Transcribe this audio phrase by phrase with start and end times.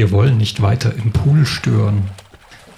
[0.00, 2.04] Wir wollen nicht weiter im Pool stören.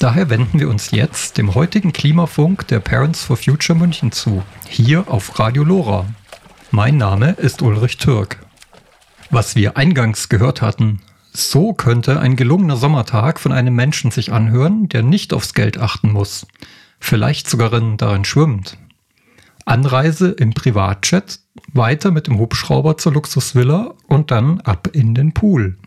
[0.01, 5.09] Daher wenden wir uns jetzt dem heutigen Klimafunk der Parents for Future München zu, hier
[5.09, 6.07] auf Radio Lora.
[6.73, 8.45] Mein Name ist Ulrich Türk.
[9.31, 11.01] Was wir eingangs gehört hatten,
[11.33, 16.11] so könnte ein gelungener Sommertag von einem Menschen sich anhören, der nicht aufs Geld achten
[16.11, 16.49] muss,
[16.99, 18.79] vielleicht sogar darin schwimmt.
[19.65, 21.39] Anreise im Privatjet,
[21.73, 25.79] weiter mit dem Hubschrauber zur Luxusvilla und dann ab in den Pool.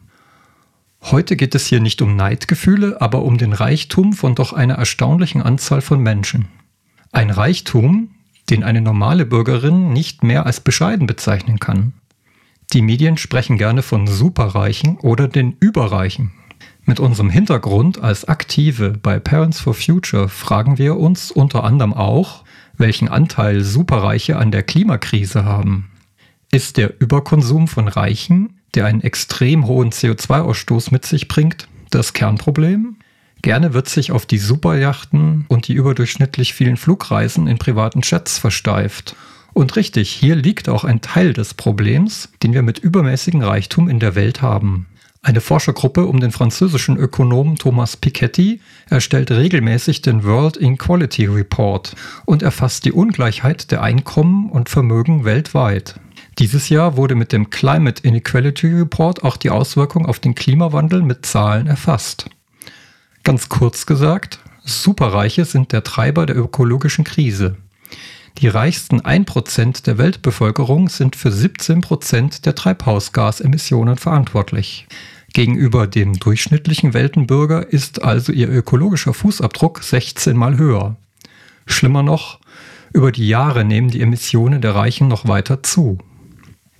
[1.11, 5.43] Heute geht es hier nicht um Neidgefühle, aber um den Reichtum von doch einer erstaunlichen
[5.43, 6.47] Anzahl von Menschen.
[7.11, 8.09] Ein Reichtum,
[8.49, 11.93] den eine normale Bürgerin nicht mehr als bescheiden bezeichnen kann.
[12.73, 16.31] Die Medien sprechen gerne von Superreichen oder den Überreichen.
[16.85, 22.43] Mit unserem Hintergrund als Aktive bei Parents for Future fragen wir uns unter anderem auch,
[22.77, 25.91] welchen Anteil Superreiche an der Klimakrise haben.
[26.51, 32.97] Ist der Überkonsum von Reichen der einen extrem hohen CO2-Ausstoß mit sich bringt, das Kernproblem.
[33.41, 39.15] Gerne wird sich auf die Superjachten und die überdurchschnittlich vielen Flugreisen in privaten Jets versteift.
[39.53, 43.99] Und richtig, hier liegt auch ein Teil des Problems, den wir mit übermäßigem Reichtum in
[43.99, 44.87] der Welt haben.
[45.21, 52.43] Eine Forschergruppe um den französischen Ökonomen Thomas Piketty erstellt regelmäßig den World Inequality Report und
[52.43, 55.99] erfasst die Ungleichheit der Einkommen und Vermögen weltweit.
[56.39, 61.25] Dieses Jahr wurde mit dem Climate Inequality Report auch die Auswirkung auf den Klimawandel mit
[61.25, 62.25] Zahlen erfasst.
[63.23, 67.55] Ganz kurz gesagt, Superreiche sind der Treiber der ökologischen Krise.
[68.39, 74.87] Die reichsten 1% der Weltbevölkerung sind für 17% der Treibhausgasemissionen verantwortlich.
[75.33, 80.97] Gegenüber dem durchschnittlichen Weltenbürger ist also ihr ökologischer Fußabdruck 16 mal höher.
[81.65, 82.39] Schlimmer noch,
[82.93, 85.97] über die Jahre nehmen die Emissionen der Reichen noch weiter zu.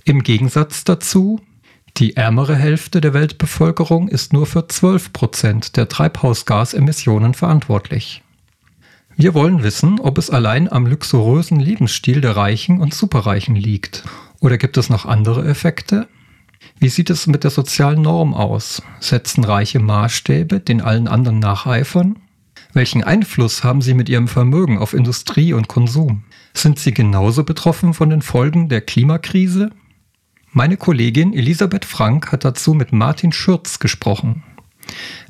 [0.08, 1.42] Im Gegensatz dazu,
[1.98, 8.22] die ärmere Hälfte der Weltbevölkerung ist nur für 12 Prozent der Treibhausgasemissionen verantwortlich.
[9.18, 14.04] Wir wollen wissen, ob es allein am luxuriösen Lebensstil der Reichen und Superreichen liegt.
[14.42, 16.08] Oder gibt es noch andere Effekte?
[16.78, 18.84] Wie sieht es mit der sozialen Norm aus?
[19.00, 22.18] Setzen Reiche Maßstäbe, den allen anderen nacheifern?
[22.74, 26.26] Welchen Einfluss haben sie mit ihrem Vermögen auf Industrie und Konsum?
[26.54, 29.72] Sind sie genauso betroffen von den Folgen der Klimakrise?
[30.58, 34.42] Meine Kollegin Elisabeth Frank hat dazu mit Martin Schürz gesprochen.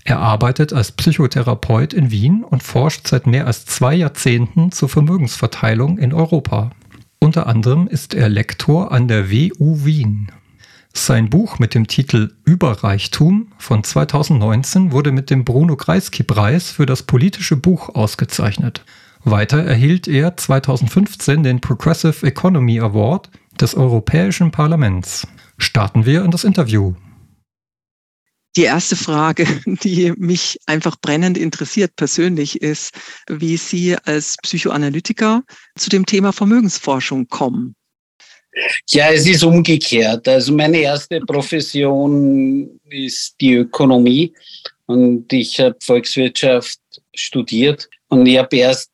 [0.03, 5.97] Er arbeitet als Psychotherapeut in Wien und forscht seit mehr als zwei Jahrzehnten zur Vermögensverteilung
[5.97, 6.69] in Europa.
[7.17, 10.31] Unter anderem ist er Lektor an der WU Wien.
[10.93, 17.01] Sein Buch mit dem Titel Überreichtum von 2019 wurde mit dem Bruno Kreisky-Preis für das
[17.01, 18.85] politische Buch ausgezeichnet.
[19.23, 23.31] Weiter erhielt er 2015 den Progressive Economy Award
[23.61, 25.27] des Europäischen Parlaments.
[25.57, 26.93] Starten wir in das Interview.
[28.55, 32.93] Die erste Frage, die mich einfach brennend interessiert persönlich, ist,
[33.27, 35.43] wie Sie als Psychoanalytiker
[35.77, 37.75] zu dem Thema Vermögensforschung kommen.
[38.89, 40.27] Ja, es ist umgekehrt.
[40.29, 44.33] Also meine erste Profession ist die Ökonomie
[44.85, 46.79] und ich habe Volkswirtschaft
[47.13, 48.89] studiert und ich habe erst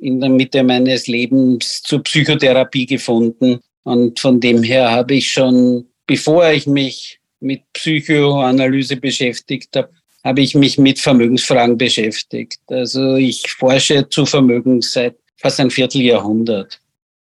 [0.00, 5.86] in der Mitte meines Lebens zur Psychotherapie gefunden und von dem her habe ich schon,
[6.06, 9.90] bevor ich mich mit Psychoanalyse beschäftigt habe,
[10.24, 12.60] habe ich mich mit Vermögensfragen beschäftigt.
[12.68, 16.80] Also ich forsche zu Vermögen seit fast ein Vierteljahrhundert.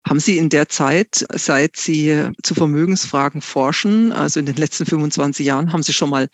[0.08, 5.46] Haben Sie in der Zeit, seit Sie zu Vermögensfragen forschen, also in den letzten 25
[5.46, 6.28] Jahren, haben Sie schon mal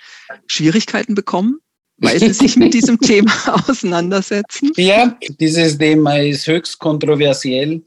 [0.48, 1.60] Schwierigkeiten bekommen,
[1.98, 3.31] weil Sie sich mit diesem Thema
[3.69, 4.71] auseinandersetzen?
[4.75, 7.83] Ja, dieses Thema ist höchst kontroversiell.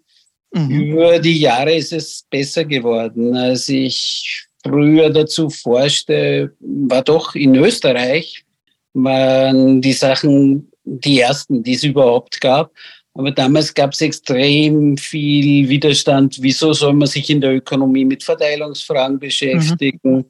[0.53, 0.71] Mhm.
[0.71, 3.35] Über die Jahre ist es besser geworden.
[3.35, 8.45] Als ich früher dazu forschte, war doch in Österreich,
[8.93, 12.73] waren die Sachen die ersten, die es überhaupt gab.
[13.15, 16.39] Aber damals gab es extrem viel Widerstand.
[16.41, 20.25] Wieso soll man sich in der Ökonomie mit Verteilungsfragen beschäftigen?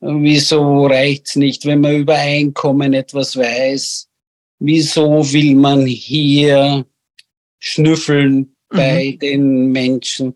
[0.00, 0.22] Mhm.
[0.22, 4.06] Wieso reicht es nicht, wenn man über Einkommen etwas weiß?
[4.58, 6.84] Wieso will man hier
[7.58, 9.18] schnüffeln bei mhm.
[9.18, 10.34] den Menschen.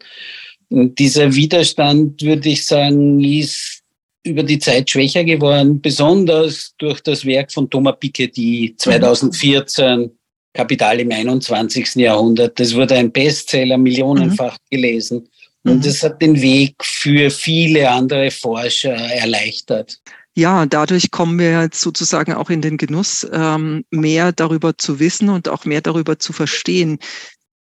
[0.70, 3.82] Und dieser Widerstand, würde ich sagen, ist
[4.24, 10.10] über die Zeit schwächer geworden, besonders durch das Werk von Thomas Piketty 2014, mhm.
[10.52, 11.96] Kapital im 21.
[11.96, 12.58] Jahrhundert.
[12.58, 14.76] Das wurde ein Bestseller, millionenfach mhm.
[14.76, 15.28] gelesen.
[15.64, 16.06] Und es mhm.
[16.06, 20.00] hat den Weg für viele andere Forscher erleichtert.
[20.34, 25.30] Ja, dadurch kommen wir jetzt sozusagen auch in den Genuss, ähm, mehr darüber zu wissen
[25.30, 27.00] und auch mehr darüber zu verstehen.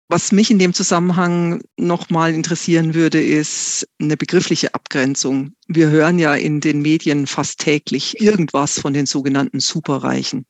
[0.09, 5.53] Was mich in dem Zusammenhang nochmal interessieren würde, ist eine begriffliche Abgrenzung.
[5.67, 10.45] Wir hören ja in den Medien fast täglich irgendwas von den sogenannten Superreichen.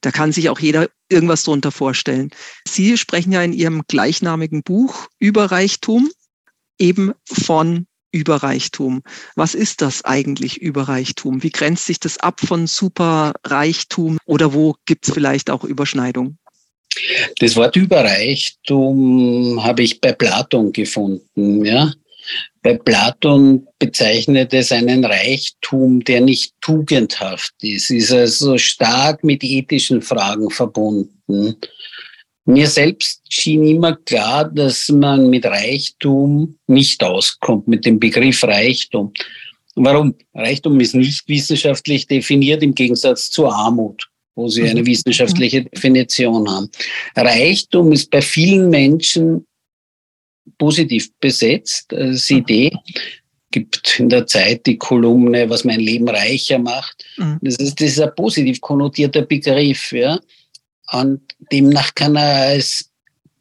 [0.00, 2.30] Da kann sich auch jeder irgendwas drunter vorstellen.
[2.66, 6.10] Sie sprechen ja in Ihrem gleichnamigen Buch über Reichtum
[6.78, 9.02] eben von Überreichtum.
[9.36, 11.42] Was ist das eigentlich Überreichtum?
[11.42, 16.36] Wie grenzt sich das ab von Superreichtum oder wo gibt es vielleicht auch Überschneidung?
[17.38, 21.64] Das Wort Überreichtum habe ich bei Platon gefunden.
[21.64, 21.92] Ja?
[22.62, 30.00] Bei Platon bezeichnet es einen Reichtum, der nicht tugendhaft ist, ist also stark mit ethischen
[30.00, 31.56] Fragen verbunden.
[32.44, 39.12] Mir selbst schien immer klar, dass man mit Reichtum nicht auskommt, mit dem Begriff Reichtum.
[39.74, 40.14] Warum?
[40.34, 44.86] Reichtum ist nicht wissenschaftlich definiert im Gegensatz zur Armut, wo sie eine mhm.
[44.86, 46.70] wissenschaftliche Definition haben.
[47.16, 49.46] Reichtum ist bei vielen Menschen
[50.58, 52.72] positiv besetzt als Idee.
[53.50, 57.04] Gibt in der Zeit die Kolumne, was mein Leben reicher macht.
[57.18, 57.38] Mhm.
[57.42, 60.18] Das ist dieser positiv konnotierter Begriff, ja.
[60.92, 61.20] Und
[61.50, 62.90] demnach kann er als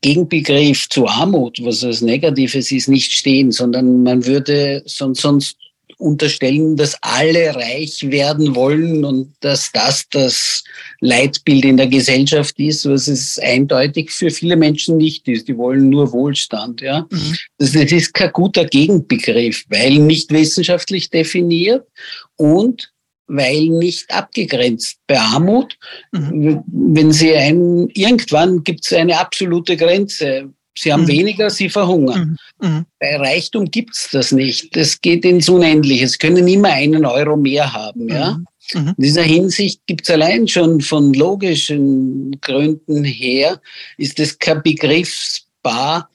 [0.02, 5.58] Gegenbegriff zu Armut, was als Negatives ist, nicht stehen, sondern man würde sonst, sonst
[6.01, 10.63] unterstellen, dass alle reich werden wollen und dass das das
[11.00, 15.48] Leitbild in der Gesellschaft ist, was es eindeutig für viele Menschen nicht ist.
[15.48, 16.81] Die wollen nur Wohlstand.
[16.81, 17.07] Ja?
[17.09, 17.38] Mhm.
[17.57, 21.86] Das, das ist kein guter Gegenbegriff, weil nicht wissenschaftlich definiert
[22.36, 22.92] und
[23.27, 24.98] weil nicht abgegrenzt.
[25.07, 25.77] Bei Armut,
[26.12, 26.63] mhm.
[26.68, 30.50] wenn Sie ein, irgendwann gibt es eine absolute Grenze.
[30.78, 31.10] Sie haben mhm.
[31.10, 32.38] weniger, sie verhungern.
[32.60, 32.68] Mhm.
[32.68, 32.86] mhm.
[33.00, 34.76] Bei Reichtum gibt es das nicht.
[34.76, 36.08] Das geht ins Unendliche.
[36.08, 38.08] Sie können immer einen Euro mehr haben.
[38.08, 38.38] Ja?
[38.74, 38.82] Mhm.
[38.82, 38.88] mhm.
[38.98, 43.60] In dieser Hinsicht gibt es allein schon von logischen Gründen her,
[43.98, 46.10] ist es kein Begriffspaar,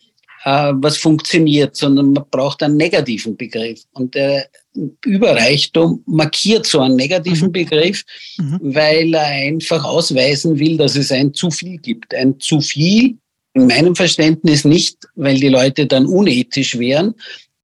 [0.44, 3.82] äh, was funktioniert, sondern man braucht einen negativen Begriff.
[3.93, 4.49] Und der
[5.05, 7.53] Überreichtum markiert so einen negativen mhm.
[7.53, 8.05] Begriff,
[8.61, 12.14] weil er einfach ausweisen will, dass es ein zu viel gibt.
[12.14, 13.17] Ein zu viel,
[13.56, 17.14] in meinem Verständnis nicht, weil die Leute dann unethisch wären.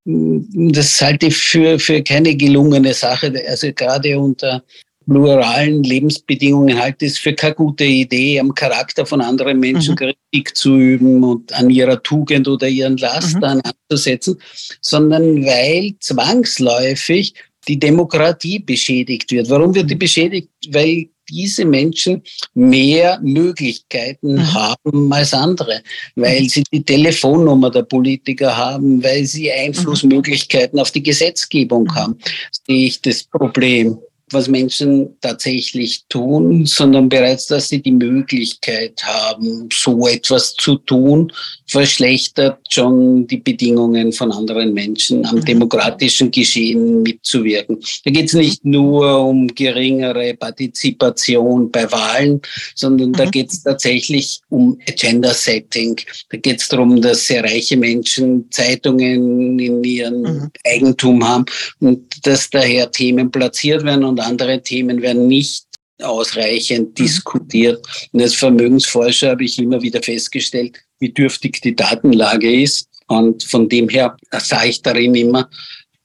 [0.05, 3.33] Das halte ich für, für keine gelungene Sache.
[3.47, 4.63] Also gerade unter
[5.07, 10.15] pluralen Lebensbedingungen halte ich es für keine gute Idee, am Charakter von anderen Menschen mhm.
[10.31, 13.73] Kritik zu üben und an ihrer Tugend oder ihren Lastern mhm.
[13.91, 14.39] anzusetzen,
[14.81, 17.35] sondern weil zwangsläufig
[17.69, 19.51] die Demokratie beschädigt wird.
[19.51, 20.01] Warum wird die mhm.
[20.01, 20.49] beschädigt?
[20.71, 22.23] Weil diese Menschen
[22.55, 24.55] mehr Möglichkeiten mhm.
[24.55, 25.83] haben als andere,
[26.15, 26.49] weil mhm.
[26.49, 29.67] sie die Telefonnummer der Politiker haben, weil sie mhm.
[29.67, 31.95] Einflussmöglichkeiten auf die Gesetzgebung mhm.
[31.95, 32.19] haben,
[32.67, 33.99] sehe ich das Problem
[34.33, 41.33] was Menschen tatsächlich tun, sondern bereits, dass sie die Möglichkeit haben, so etwas zu tun,
[41.67, 45.45] verschlechtert schon die Bedingungen von anderen Menschen am mhm.
[45.45, 47.79] demokratischen Geschehen mitzuwirken.
[48.05, 52.43] Da geht es nicht nur um geringere Partizipation bei Wahlen,
[52.75, 53.15] sondern mhm.
[53.15, 56.01] da geht es tatsächlich um Agenda-Setting.
[56.31, 60.51] Da geht es darum, dass sehr reiche Menschen Zeitungen in ihrem mhm.
[60.67, 61.47] Eigentum haben
[61.81, 65.65] und dass daher Themen platziert werden und andere Themen werden nicht
[66.01, 66.95] ausreichend mhm.
[66.95, 67.87] diskutiert.
[68.13, 72.89] Und als Vermögensforscher habe ich immer wieder festgestellt, wie dürftig die Datenlage ist.
[73.09, 75.51] Und von dem her sah ich darin immer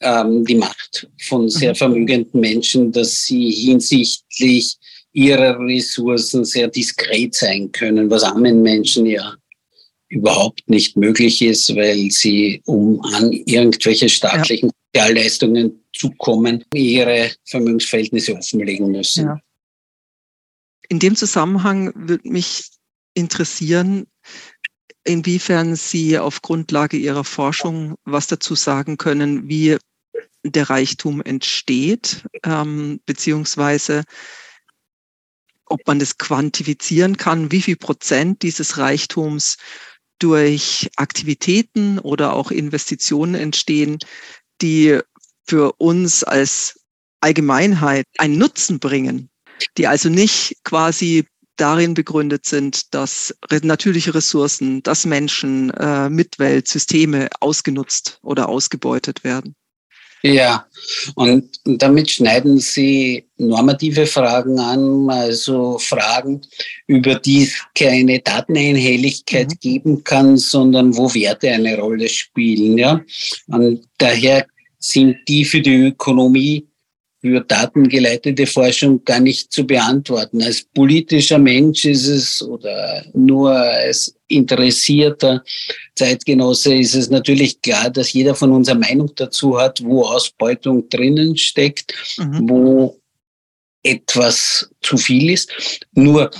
[0.02, 1.78] ähm, die Macht von sehr mhm.
[1.78, 4.78] vermögenden Menschen, dass sie hinsichtlich
[5.14, 9.36] ihrer Ressourcen sehr diskret sein können, was armen Menschen ja
[10.10, 14.72] überhaupt nicht möglich ist, weil sie, um an irgendwelche staatlichen.
[14.98, 19.26] Sozialleistungen zu kommen, ihre Vermögensverhältnisse offenlegen müssen.
[19.26, 19.40] Ja.
[20.90, 22.72] In dem Zusammenhang würde mich
[23.14, 24.08] interessieren,
[25.04, 29.78] inwiefern Sie auf Grundlage Ihrer Forschung was dazu sagen können, wie
[30.44, 34.04] der Reichtum entsteht, ähm, beziehungsweise
[35.66, 39.58] ob man das quantifizieren kann, wie viel Prozent dieses Reichtums
[40.20, 44.00] durch Aktivitäten oder auch Investitionen entstehen,
[44.62, 45.00] die
[45.48, 46.80] für uns als
[47.22, 49.30] Allgemeinheit einen Nutzen bringen,
[49.78, 51.26] die also nicht quasi
[51.58, 59.56] darin begründet sind, dass natürliche Ressourcen, dass Menschen, äh, Mitwelt, Systeme ausgenutzt oder ausgebeutet werden.
[60.24, 60.66] Ja,
[61.16, 66.42] und damit schneiden Sie normative Fragen an, also Fragen,
[66.88, 69.60] über die es keine Dateneinhelligkeit mhm.
[69.60, 72.78] geben kann, sondern wo Werte eine Rolle spielen.
[72.78, 73.02] Ja?
[73.48, 74.46] Und daher
[74.80, 76.67] sind die für die Ökonomie
[77.28, 80.42] für datengeleitete Forschung gar nicht zu beantworten.
[80.42, 85.44] Als politischer Mensch ist es oder nur als interessierter
[85.96, 90.88] Zeitgenosse ist es natürlich klar, dass jeder von uns eine Meinung dazu hat, wo Ausbeutung
[90.90, 92.50] drinnen steckt, mhm.
[92.50, 93.00] wo
[93.84, 95.86] etwas zu viel ist.
[95.94, 96.32] Nur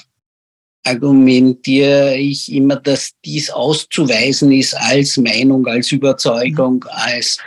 [0.84, 6.90] argumentiere ich immer, dass dies auszuweisen ist als Meinung, als Überzeugung, mhm.
[6.92, 7.38] als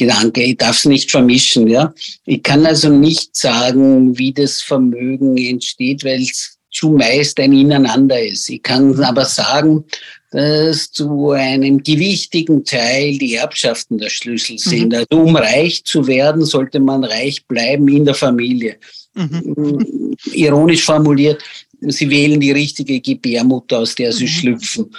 [0.00, 0.42] Gedanke.
[0.42, 1.68] Ich darf es nicht vermischen.
[1.68, 1.92] Ja?
[2.24, 8.48] Ich kann also nicht sagen, wie das Vermögen entsteht, weil es zumeist ein Ineinander ist.
[8.48, 9.84] Ich kann aber sagen,
[10.30, 14.92] dass zu einem gewichtigen Teil die Erbschaften der Schlüssel sind.
[14.92, 14.94] Mhm.
[14.94, 18.76] Also um reich zu werden, sollte man reich bleiben in der Familie.
[19.14, 20.16] Mhm.
[20.32, 21.42] Ironisch formuliert,
[21.80, 24.28] sie wählen die richtige Gebärmutter, aus der sie mhm.
[24.28, 24.90] schlüpfen.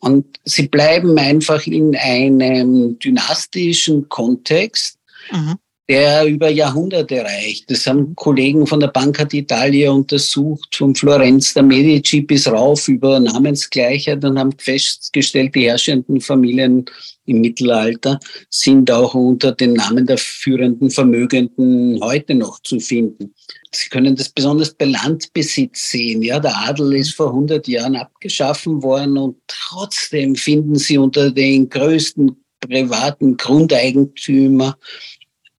[0.00, 4.98] Und sie bleiben einfach in einem dynastischen Kontext,
[5.30, 5.56] mhm.
[5.88, 7.70] der über Jahrhunderte reicht.
[7.70, 13.20] Das haben Kollegen von der Banca d'Italia untersucht, von Florenz der Medici bis rauf über
[13.20, 16.84] Namensgleichheit und haben festgestellt, die herrschenden Familien
[17.28, 18.18] im Mittelalter
[18.50, 23.34] sind auch unter den Namen der führenden Vermögenden heute noch zu finden.
[23.72, 26.22] Sie können das besonders bei Landbesitz sehen.
[26.22, 31.68] Ja, der Adel ist vor 100 Jahren abgeschaffen worden und trotzdem finden Sie unter den
[31.68, 34.76] größten privaten Grundeigentümer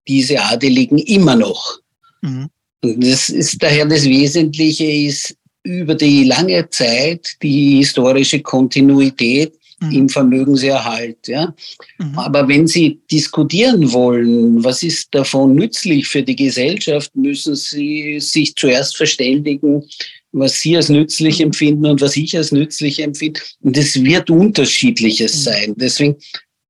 [0.08, 1.80] diese Adeligen immer noch.
[2.22, 2.50] Mhm.
[2.84, 9.92] Und das ist daher das Wesentliche ist über die lange Zeit die historische Kontinuität mhm.
[9.92, 11.28] im Vermögenserhalt.
[11.28, 11.54] Ja?
[11.98, 12.18] Mhm.
[12.18, 18.56] Aber wenn Sie diskutieren wollen, was ist davon nützlich für die Gesellschaft, müssen Sie sich
[18.56, 19.84] zuerst verständigen,
[20.32, 21.46] was Sie als nützlich mhm.
[21.46, 23.42] empfinden und was ich als nützlich empfinde.
[23.62, 25.42] Und es wird unterschiedliches mhm.
[25.42, 25.74] sein.
[25.78, 26.16] Deswegen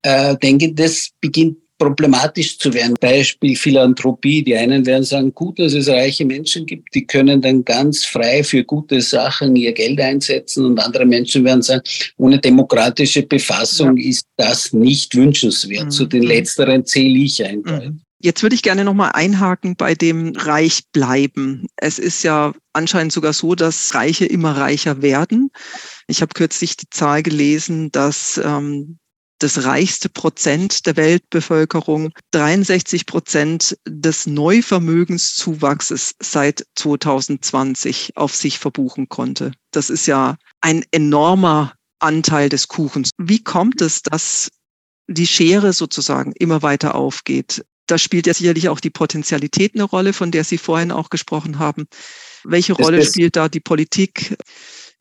[0.03, 2.93] äh, denke ich, das beginnt problematisch zu werden.
[3.00, 4.43] Beispiel Philanthropie.
[4.43, 8.43] Die einen werden sagen, gut, dass es reiche Menschen gibt, die können dann ganz frei
[8.43, 11.81] für gute Sachen ihr Geld einsetzen und andere Menschen werden sagen,
[12.17, 14.09] ohne demokratische Befassung ja.
[14.09, 15.86] ist das nicht wünschenswert.
[15.86, 15.91] Mhm.
[15.91, 17.89] Zu den letzteren zähle ich eindeutig.
[17.89, 18.01] Mhm.
[18.21, 21.67] Jetzt würde ich gerne nochmal einhaken bei dem Reich bleiben.
[21.77, 25.51] Es ist ja anscheinend sogar so, dass Reiche immer reicher werden.
[26.07, 29.00] Ich habe kürzlich die Zahl gelesen, dass ähm,
[29.39, 39.53] das reichste Prozent der Weltbevölkerung 63 Prozent des Neuvermögenszuwachses seit 2020 auf sich verbuchen konnte.
[39.72, 43.12] Das ist ja ein enormer Anteil des Kuchens.
[43.17, 44.51] Wie kommt es, dass
[45.08, 47.65] die Schere sozusagen immer weiter aufgeht?
[47.88, 51.60] Da spielt ja sicherlich auch die Potenzialität eine Rolle, von der Sie vorhin auch gesprochen
[51.60, 51.88] haben.
[52.43, 54.38] Welche Rolle spielt da die Politik,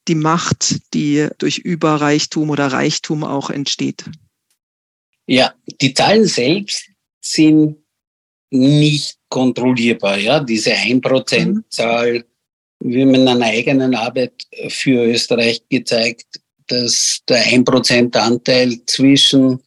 [0.08, 4.06] die Macht, die durch Überreichtum oder Reichtum auch entsteht?
[5.28, 6.88] Ja, die Zahlen selbst
[7.20, 7.76] sind
[8.50, 10.18] nicht kontrollierbar.
[10.18, 12.24] Ja, diese 1%-Zahl,
[12.80, 12.90] mhm.
[12.90, 19.60] wir haben in einer eigenen Arbeit für Österreich gezeigt, dass der 1%-Anteil zwischen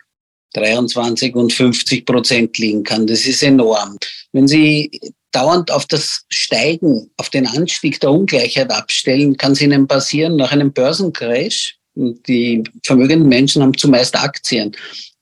[0.54, 3.06] 23 und 50 Prozent liegen kann.
[3.06, 3.98] Das ist enorm.
[4.32, 5.00] Wenn Sie
[5.32, 10.52] dauernd auf das Steigen, auf den Anstieg der Ungleichheit abstellen, kann es Ihnen passieren nach
[10.52, 11.78] einem Börsencrash.
[11.96, 14.72] Die vermögenden Menschen haben zumeist Aktien.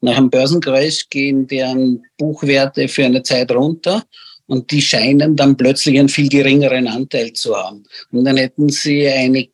[0.02, 4.04] Nach einem Börsencrash gehen deren Buchwerte für eine Zeit runter
[4.46, 7.84] und die scheinen dann plötzlich einen viel geringeren Anteil zu haben.
[8.12, 9.48] Und dann hätten sie eine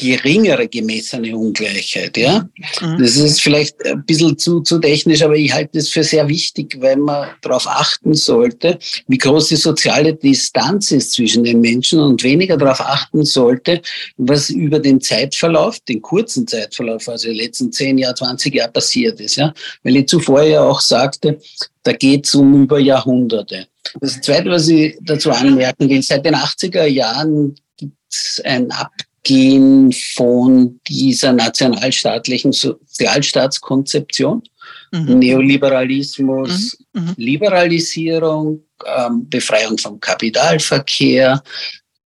[0.00, 2.16] geringere gemessene Ungleichheit.
[2.16, 2.48] Ja?
[2.80, 2.98] Mhm.
[2.98, 6.78] Das ist vielleicht ein bisschen zu, zu technisch, aber ich halte es für sehr wichtig,
[6.80, 8.78] weil man darauf achten sollte,
[9.08, 13.82] wie groß die soziale Distanz ist zwischen den Menschen und weniger darauf achten sollte,
[14.16, 19.20] was über den Zeitverlauf, den kurzen Zeitverlauf, also die letzten 10 Jahre, 20 Jahre passiert
[19.20, 19.36] ist.
[19.36, 19.52] Ja?
[19.82, 21.38] Weil ich zuvor ja auch sagte,
[21.82, 23.66] da geht es um über Jahrhunderte.
[24.00, 28.92] Das Zweite, was ich dazu anmerken will, seit den 80er Jahren gibt es ein Ab
[29.22, 34.42] gehen von dieser nationalstaatlichen Sozialstaatskonzeption,
[34.92, 35.18] mhm.
[35.18, 37.02] Neoliberalismus, mhm.
[37.02, 37.14] mhm.
[37.16, 41.42] Liberalisierung, ähm, Befreiung vom Kapitalverkehr,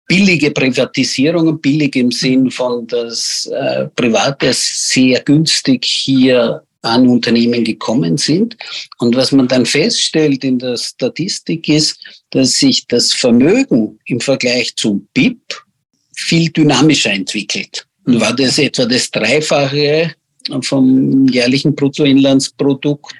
[0.06, 8.16] billige Privatisierung, billig im Sinn von, dass äh, Private sehr günstig hier an Unternehmen gekommen
[8.16, 8.56] sind.
[8.98, 11.98] Und was man dann feststellt in der Statistik ist,
[12.30, 15.62] dass sich das Vermögen im Vergleich zum BIP,
[16.20, 17.86] viel dynamischer entwickelt.
[18.06, 20.14] Und war das etwa das Dreifache
[20.62, 23.12] vom jährlichen Bruttoinlandsprodukt,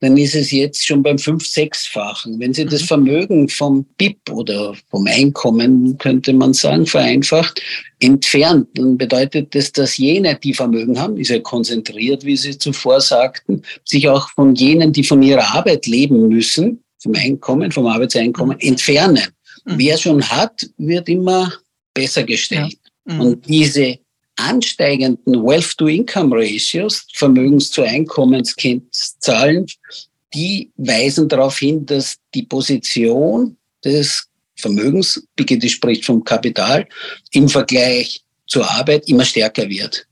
[0.00, 2.38] dann ist es jetzt schon beim fünf-, sechsfachen.
[2.38, 2.86] Wenn Sie das mhm.
[2.86, 7.62] Vermögen vom BIP oder vom Einkommen, könnte man sagen, vereinfacht,
[8.00, 13.00] entfernt, dann bedeutet das, dass jene, die Vermögen haben, ist ja konzentriert, wie Sie zuvor
[13.00, 18.58] sagten, sich auch von jenen, die von ihrer Arbeit leben müssen, vom Einkommen, vom Arbeitseinkommen
[18.60, 18.68] mhm.
[18.68, 19.24] entfernen.
[19.64, 19.78] Mhm.
[19.78, 21.52] Wer schon hat, wird immer
[21.96, 22.76] besser gestellt.
[23.06, 23.14] Ja.
[23.14, 23.20] Mhm.
[23.20, 23.98] Und diese
[24.36, 29.66] ansteigenden Wealth-to-Income-Ratios, Vermögens- zu Einkommenskennzahlen,
[30.34, 36.86] die weisen darauf hin, dass die Position des Vermögens, Piketty spricht vom Kapital,
[37.32, 40.06] im Vergleich zur Arbeit immer stärker wird.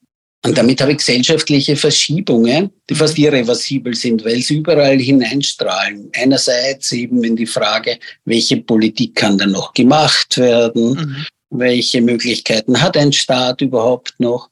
[0.44, 6.10] Und damit habe ich gesellschaftliche Verschiebungen, die fast irreversibel sind, weil sie überall hineinstrahlen.
[6.14, 10.92] Einerseits eben in die Frage, welche Politik kann dann noch gemacht werden?
[10.92, 11.26] Mhm.
[11.56, 14.50] Welche Möglichkeiten hat ein Staat überhaupt noch?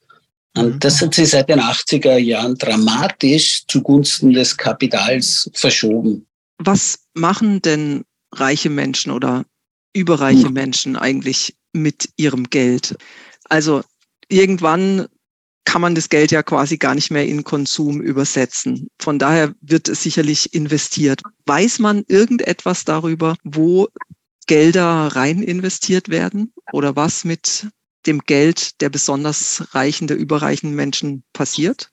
[0.56, 0.80] Und mhm.
[0.80, 6.26] das hat sich seit den 80er Jahren dramatisch zugunsten des Kapitals verschoben.
[6.58, 9.44] Was machen denn reiche Menschen oder
[9.94, 10.54] überreiche mhm.
[10.54, 12.96] Menschen eigentlich mit ihrem Geld?
[13.48, 13.82] Also
[14.28, 15.08] irgendwann
[15.64, 18.88] kann man das Geld ja quasi gar nicht mehr in Konsum übersetzen.
[19.00, 21.22] Von daher wird es sicherlich investiert.
[21.46, 23.88] Weiß man irgendetwas darüber, wo
[24.46, 27.68] Gelder rein investiert werden oder was mit
[28.06, 31.90] dem Geld der besonders reichen, der überreichen Menschen passiert?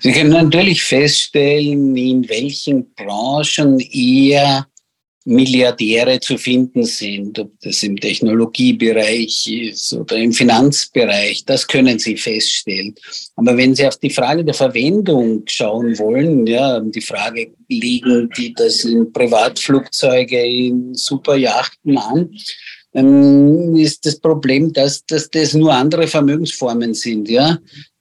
[0.00, 4.66] Sie können natürlich feststellen, in welchen Branchen eher
[5.26, 12.16] Milliardäre zu finden sind, ob das im Technologiebereich ist oder im Finanzbereich, das können Sie
[12.16, 12.94] feststellen.
[13.36, 18.52] Aber wenn Sie auf die Frage der Verwendung schauen wollen, ja, die Frage, legen die
[18.52, 22.30] das in Privatflugzeuge, in Superjachten an,
[22.92, 27.58] dann ist das Problem, dass, dass das nur andere Vermögensformen sind, ja.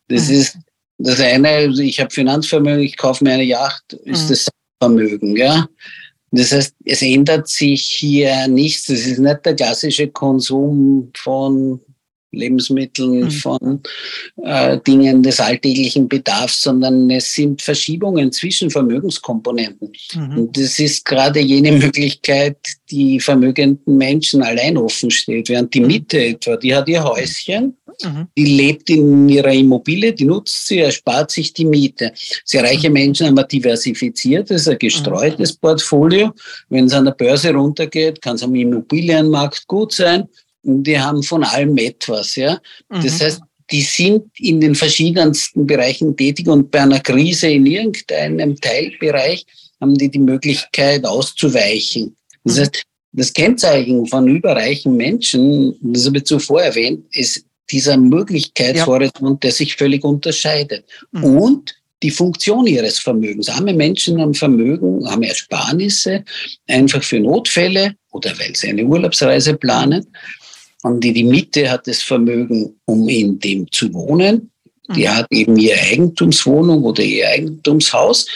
[0.10, 0.36] Das mhm.
[0.36, 0.58] ist
[0.98, 4.30] das eine, also ich habe Finanzvermögen, ich kaufe mir eine Yacht, ist mhm.
[4.30, 4.50] das
[4.82, 5.68] Vermögen, ja.
[6.36, 8.90] Das heißt, es ändert sich hier nichts.
[8.90, 11.80] Es ist nicht der klassische Konsum von
[12.34, 13.32] Lebensmitteln, mhm.
[13.32, 13.82] von
[14.44, 19.92] äh, Dingen des alltäglichen Bedarfs, sondern es sind Verschiebungen zwischen Vermögenskomponenten.
[20.16, 20.38] Mhm.
[20.38, 22.58] Und das ist gerade jene Möglichkeit,
[22.90, 25.88] die vermögenden Menschen allein offen steht, während die mhm.
[25.88, 28.28] Mitte etwa, die hat ihr Häuschen, Mhm.
[28.38, 32.12] Die lebt in ihrer Immobilie, die nutzt sie, erspart sich die Miete.
[32.46, 32.94] Sehr reiche mhm.
[32.94, 35.54] Menschen haben ein diversifiziertes, ein gestreutes.
[35.54, 36.34] Portfolio.
[36.70, 40.28] Wenn es an der Börse runtergeht, kann es am Immobilienmarkt gut sein.
[40.64, 42.36] Die haben von allem etwas.
[42.36, 42.60] Ja?
[42.90, 43.24] Das mhm.
[43.24, 49.46] heißt, die sind in den verschiedensten Bereichen tätig und bei einer Krise in irgendeinem Teilbereich
[49.80, 52.16] haben die die Möglichkeit auszuweichen.
[52.44, 59.22] Das heißt, das Kennzeichen von überreichen Menschen, das habe ich zuvor erwähnt, ist dieser Möglichkeitshorizont,
[59.22, 59.40] ja.
[59.42, 60.86] der sich völlig unterscheidet.
[61.12, 61.24] Mhm.
[61.24, 63.50] Und die Funktion ihres Vermögens.
[63.50, 66.26] Arme Menschen haben Vermögen, haben Ersparnisse,
[66.68, 70.06] einfach für Notfälle oder weil sie eine Urlaubsreise planen.
[70.84, 74.52] Und die, die Mitte hat das Vermögen, um in dem zu wohnen.
[74.96, 75.16] Die mhm.
[75.16, 78.28] hat eben ihre Eigentumswohnung oder ihr Eigentumshaus.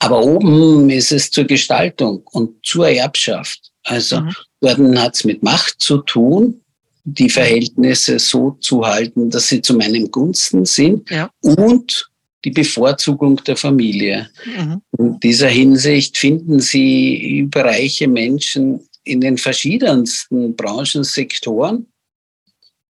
[0.00, 3.70] Aber oben ist es zur Gestaltung und zur Erbschaft.
[3.84, 4.34] Also mhm.
[4.60, 6.60] dort hat es mit Macht zu tun,
[7.04, 11.30] die Verhältnisse so zu halten, dass sie zu meinem Gunsten sind ja.
[11.40, 12.10] und
[12.44, 14.28] die Bevorzugung der Familie.
[14.44, 14.82] Mhm.
[14.98, 21.86] In dieser Hinsicht finden Sie überreiche Menschen in den verschiedensten Branchen, Sektoren.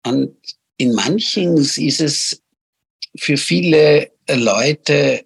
[0.07, 0.35] Und
[0.77, 2.43] in manchen ist es
[3.17, 5.25] für viele Leute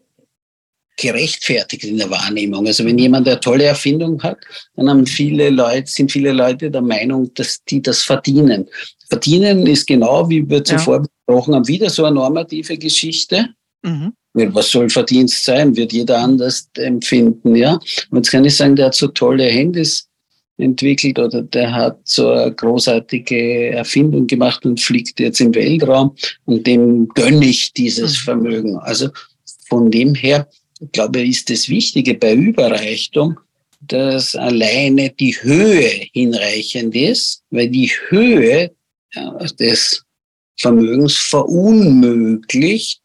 [0.97, 2.67] gerechtfertigt in der Wahrnehmung.
[2.67, 4.39] Also wenn jemand eine tolle Erfindung hat,
[4.77, 8.67] dann haben viele Leute, sind viele Leute der Meinung, dass die das verdienen.
[9.09, 11.05] Verdienen ist genau, wie wir zuvor ja.
[11.27, 13.49] besprochen haben, wieder so eine normative Geschichte.
[13.83, 14.13] Mhm.
[14.33, 15.77] Was soll Verdienst sein?
[15.77, 17.79] Wird jeder anders empfinden, ja.
[18.11, 20.09] Und jetzt kann ich sagen, der hat so tolle Handys
[20.59, 26.15] entwickelt oder der hat so eine großartige Erfindung gemacht und fliegt jetzt im Weltraum
[26.45, 28.25] und dem gönne ich dieses mhm.
[28.25, 28.77] Vermögen.
[28.79, 29.09] Also
[29.69, 30.49] von dem her
[30.81, 33.39] ich glaube, ist das Wichtige bei Überreichtung,
[33.81, 38.73] dass alleine die Höhe hinreichend ist, weil die Höhe
[39.59, 40.05] des
[40.59, 43.01] Vermögens verunmöglicht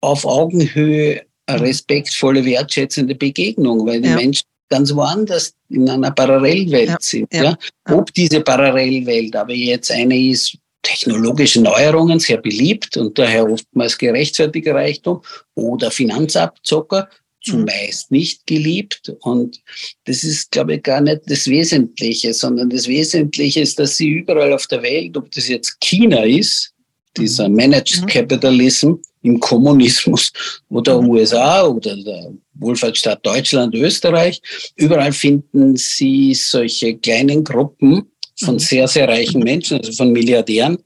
[0.00, 4.16] auf Augenhöhe eine respektvolle, wertschätzende Begegnung, weil die ja.
[4.16, 6.96] Menschen ganz woanders in einer Parallelwelt ja.
[7.00, 7.32] sind.
[7.32, 7.44] Ja.
[7.44, 7.58] ja.
[7.90, 14.74] Ob diese Parallelwelt aber jetzt eine ist, technologische Neuerungen sehr beliebt und daher oftmals gerechtfertigter
[14.74, 15.20] Reichtum
[15.54, 17.08] oder Finanzabzocker
[17.42, 18.18] zumeist mhm.
[18.18, 19.12] nicht geliebt.
[19.20, 19.60] Und
[20.04, 24.52] das ist, glaube ich, gar nicht das Wesentliche, sondern das Wesentliche ist, dass sie überall
[24.52, 26.72] auf der Welt, ob das jetzt China ist,
[27.16, 27.56] dieser mhm.
[27.56, 28.06] Managed mhm.
[28.06, 30.32] Capitalism im Kommunismus
[30.68, 31.00] oder.
[31.00, 34.40] USA oder der Wohlfahrtsstaat Deutschland, Österreich,
[34.76, 38.58] überall finden sie solche kleinen Gruppen, von mhm.
[38.58, 40.78] sehr, sehr reichen Menschen, also von Milliardären,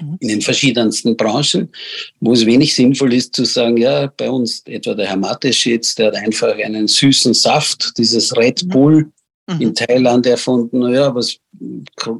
[0.00, 0.16] mhm.
[0.20, 1.68] in den verschiedensten Branchen,
[2.20, 6.08] wo es wenig sinnvoll ist zu sagen, ja, bei uns etwa der Herr Mateschitz, der
[6.08, 8.68] hat einfach einen süßen Saft, dieses Red mhm.
[8.68, 9.12] Bull
[9.46, 9.60] mhm.
[9.60, 11.38] in Thailand erfunden, ja, was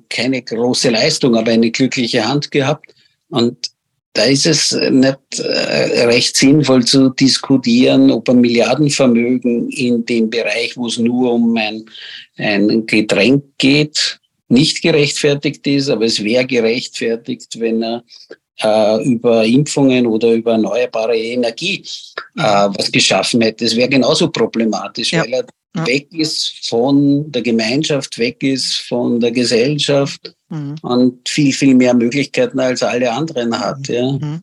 [0.09, 2.95] keine große Leistung, aber eine glückliche Hand gehabt.
[3.29, 3.71] Und
[4.17, 10.77] da ist es nicht äh, recht sinnvoll zu diskutieren, ob ein Milliardenvermögen in dem Bereich,
[10.77, 11.85] wo es nur um ein,
[12.39, 18.05] ein Getränk geht, nicht gerechtfertigt ist, aber es wäre gerechtfertigt, wenn er
[18.63, 21.85] äh, über Impfungen oder über erneuerbare Energie
[22.39, 23.67] äh, was geschaffen hätte.
[23.67, 25.25] Es wäre genauso problematisch, ja.
[25.25, 25.87] weil er ja.
[25.87, 30.77] weg ist von der Gemeinschaft, weg ist von der Gesellschaft mhm.
[30.83, 33.89] und viel, viel mehr Möglichkeiten als alle anderen hat.
[33.89, 34.13] Ja.
[34.13, 34.43] Mhm.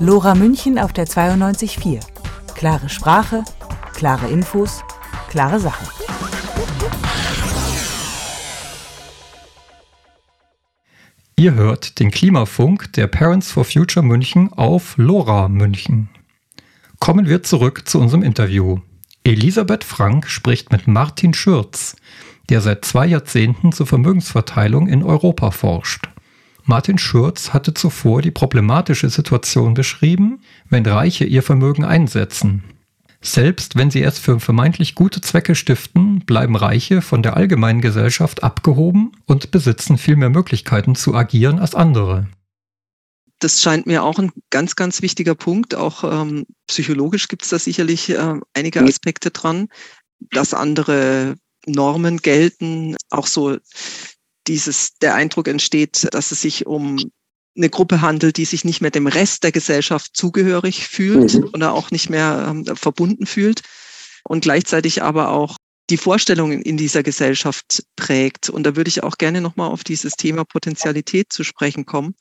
[0.00, 2.00] Lora München auf der 92.4.
[2.54, 3.44] Klare Sprache,
[3.94, 4.82] klare Infos,
[5.28, 5.86] klare Sache.
[11.36, 16.08] Ihr hört den Klimafunk der Parents for Future München auf Lora München.
[17.00, 18.78] Kommen wir zurück zu unserem Interview.
[19.24, 21.96] Elisabeth Frank spricht mit Martin Schürz,
[22.50, 26.08] der seit zwei Jahrzehnten zur Vermögensverteilung in Europa forscht.
[26.64, 32.64] Martin Schürz hatte zuvor die problematische Situation beschrieben, wenn Reiche ihr Vermögen einsetzen.
[33.20, 38.42] Selbst wenn sie es für vermeintlich gute Zwecke stiften, bleiben Reiche von der allgemeinen Gesellschaft
[38.42, 42.26] abgehoben und besitzen viel mehr Möglichkeiten zu agieren als andere
[43.42, 45.74] das scheint mir auch ein ganz, ganz wichtiger Punkt.
[45.74, 49.68] Auch ähm, psychologisch gibt es da sicherlich äh, einige Aspekte dran,
[50.30, 51.34] dass andere
[51.66, 52.96] Normen gelten.
[53.10, 53.58] Auch so
[54.46, 56.98] dieses, der Eindruck entsteht, dass es sich um
[57.56, 61.50] eine Gruppe handelt, die sich nicht mehr dem Rest der Gesellschaft zugehörig fühlt mhm.
[61.52, 63.62] oder auch nicht mehr ähm, verbunden fühlt
[64.24, 65.56] und gleichzeitig aber auch
[65.90, 68.48] die Vorstellungen in dieser Gesellschaft prägt.
[68.48, 72.14] Und da würde ich auch gerne nochmal auf dieses Thema Potentialität zu sprechen kommen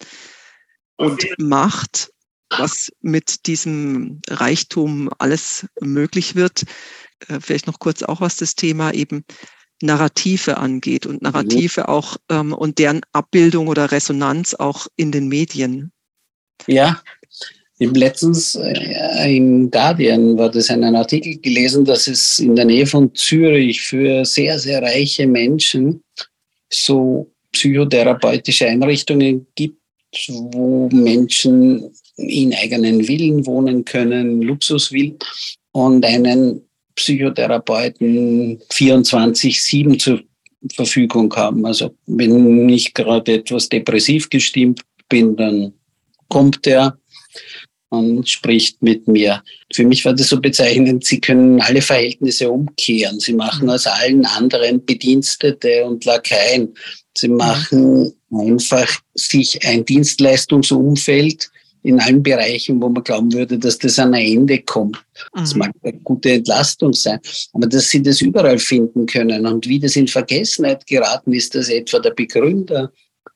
[0.98, 2.12] und Macht,
[2.50, 6.64] was mit diesem Reichtum alles möglich wird.
[7.28, 9.24] Äh, vielleicht noch kurz auch, was das Thema eben
[9.82, 11.86] Narrative angeht und Narrative mhm.
[11.88, 15.92] auch ähm, und deren Abbildung oder Resonanz auch in den Medien.
[16.68, 17.02] Ja,
[17.80, 22.66] ich habe letztens äh, im Guardian war das einen Artikel gelesen, dass es in der
[22.66, 26.04] Nähe von Zürich für sehr, sehr reiche Menschen
[26.70, 29.82] so psychotherapeutische Einrichtungen gibt,
[30.28, 35.18] wo Menschen in eigenen Villen wohnen können, Luxusvillen
[35.72, 36.62] und einen
[37.02, 40.22] Psychotherapeuten 24-7 zur
[40.74, 41.66] Verfügung haben.
[41.66, 45.74] Also wenn ich gerade etwas depressiv gestimmt bin, dann
[46.30, 46.98] kommt er
[47.90, 49.44] und spricht mit mir.
[49.74, 53.20] Für mich war das so bezeichnend, sie können alle Verhältnisse umkehren.
[53.20, 56.74] Sie machen aus allen anderen Bedienstete und Lakaien.
[57.18, 61.52] Sie machen einfach sich ein Dienstleistungsumfeld
[61.84, 64.98] in allen Bereichen, wo man glauben würde, dass das an ein Ende kommt.
[65.34, 65.60] Das mhm.
[65.60, 67.20] mag eine gute Entlastung sein,
[67.54, 71.70] aber dass sie das überall finden können und wie das in Vergessenheit geraten ist, dass
[71.70, 72.92] etwa der Begründer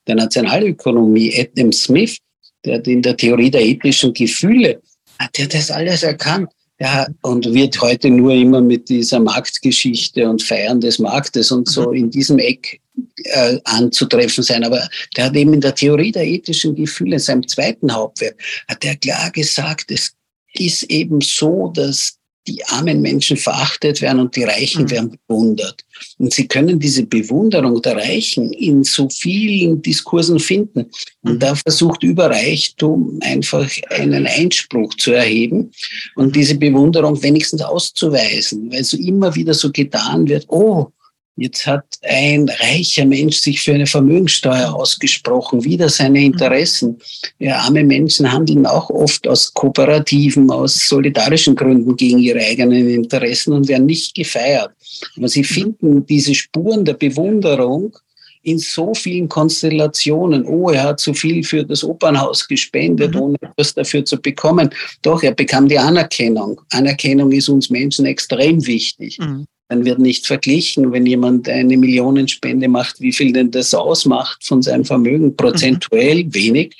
[0.08, 2.18] der Nationalökonomie, Adam Smith,
[2.64, 4.82] der hat in der Theorie der ethischen Gefühle,
[5.20, 6.50] hat er das alles erkannt.
[6.78, 11.90] Ja, und wird heute nur immer mit dieser Marktgeschichte und Feiern des Marktes und so
[11.90, 11.96] mhm.
[11.96, 12.82] in diesem Eck
[13.24, 14.64] äh, anzutreffen sein.
[14.64, 18.36] Aber der hat eben in der Theorie der ethischen Gefühle, in seinem zweiten Hauptwerk,
[18.68, 20.14] hat er klar gesagt, es
[20.54, 24.92] ist eben so, dass die armen Menschen verachtet werden und die Reichen mhm.
[24.92, 25.84] werden bewundert.
[26.20, 30.92] Und sie können diese Bewunderung der Reichen in so vielen Diskursen finden.
[31.22, 31.40] Und mhm.
[31.40, 35.72] da versucht über Reichtum einfach einen Einspruch zu erheben
[36.16, 40.92] und diese Bewunderung wenigstens auszuweisen, weil so immer wieder so getan wird, oh,
[41.38, 46.26] Jetzt hat ein reicher Mensch sich für eine Vermögensteuer ausgesprochen, wieder seine mhm.
[46.28, 46.98] Interessen.
[47.40, 53.52] Ja, arme Menschen handeln auch oft aus kooperativen, aus solidarischen Gründen gegen ihre eigenen Interessen
[53.52, 54.72] und werden nicht gefeiert.
[55.18, 57.98] Aber sie finden diese Spuren der Bewunderung
[58.44, 60.46] in so vielen Konstellationen.
[60.46, 63.22] Oh, er hat so viel für das Opernhaus gespendet, mhm.
[63.22, 64.70] ohne etwas dafür zu bekommen.
[65.02, 66.62] Doch, er bekam die Anerkennung.
[66.72, 69.20] Anerkennung ist uns Menschen extrem wichtig.
[69.20, 69.48] Mhm.
[69.68, 74.62] Dann wird nicht verglichen, wenn jemand eine Millionenspende macht, wie viel denn das ausmacht von
[74.62, 76.34] seinem Vermögen, prozentuell mhm.
[76.36, 76.76] wenig.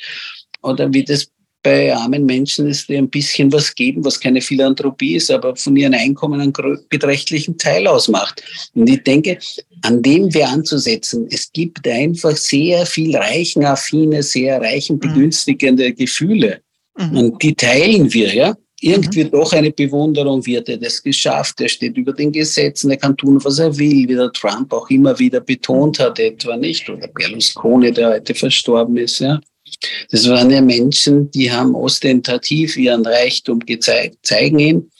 [0.62, 1.30] Oder wie das
[1.64, 5.76] bei armen Menschen ist, die ein bisschen was geben, was keine Philanthropie ist, aber von
[5.76, 6.54] ihren Einkommen einen
[6.90, 8.44] beträchtlichen Teil ausmacht.
[8.76, 9.40] Und ich denke,
[9.82, 11.28] an dem wäre anzusetzen.
[11.32, 16.62] Es gibt einfach sehr viel reichenaffine, sehr reichen begünstigende Gefühle.
[17.00, 17.18] Mhm.
[17.18, 19.32] Und die teilen wir, ja irgendwie mhm.
[19.32, 23.44] doch eine Bewunderung, wird er das geschafft, er steht über den Gesetzen, er kann tun,
[23.44, 27.92] was er will, wie der Trump auch immer wieder betont hat, etwa nicht, oder Berlusconi,
[27.92, 29.42] der heute verstorben ist, ja.
[30.12, 34.92] Das waren ja Menschen, die haben ostentativ ihren Reichtum gezeigt, zeigen ihn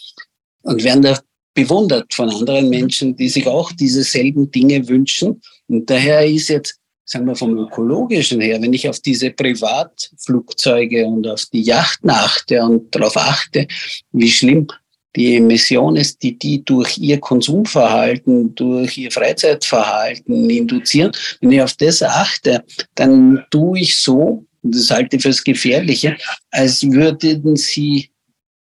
[0.64, 1.20] und werden da
[1.54, 5.40] bewundert von anderen Menschen, die sich auch diese selben Dinge wünschen.
[5.68, 11.28] Und daher ist jetzt sagen wir vom ökologischen her, wenn ich auf diese Privatflugzeuge und
[11.28, 13.68] auf die Yachten achte und darauf achte,
[14.12, 14.68] wie schlimm
[15.16, 21.74] die Emission ist, die die durch ihr Konsumverhalten, durch ihr Freizeitverhalten induzieren, wenn ich auf
[21.74, 22.64] das achte,
[22.96, 26.18] dann tue ich so, und das halte ich fürs Gefährliche,
[26.52, 28.10] als würden sie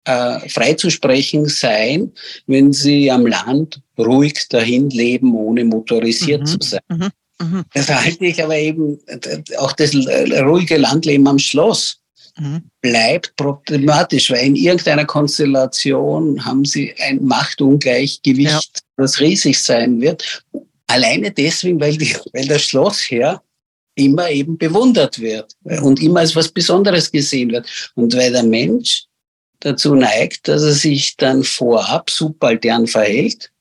[0.06, 2.14] äh, freizusprechen sein,
[2.46, 6.46] wenn sie am Land ruhig dahin leben, ohne motorisiert mhm.
[6.46, 6.82] zu sein.
[6.88, 7.10] Mhm.
[7.40, 7.66] Mhm.
[7.74, 9.00] Das halte ich aber eben,
[9.58, 12.00] auch das ruhige Landleben am Schloss
[12.38, 12.64] mhm.
[12.82, 18.82] bleibt problematisch, weil in irgendeiner Konstellation haben sie ein Machtungleichgewicht, ja.
[18.98, 20.44] das riesig sein wird.
[20.88, 23.42] Alleine deswegen, weil, die, weil der Schlossherr
[23.96, 27.92] immer eben bewundert wird und immer als was Besonderes gesehen wird.
[27.96, 29.06] Und weil der Mensch
[29.60, 33.52] dazu neigt, dass er sich dann vorab subaltern verhält,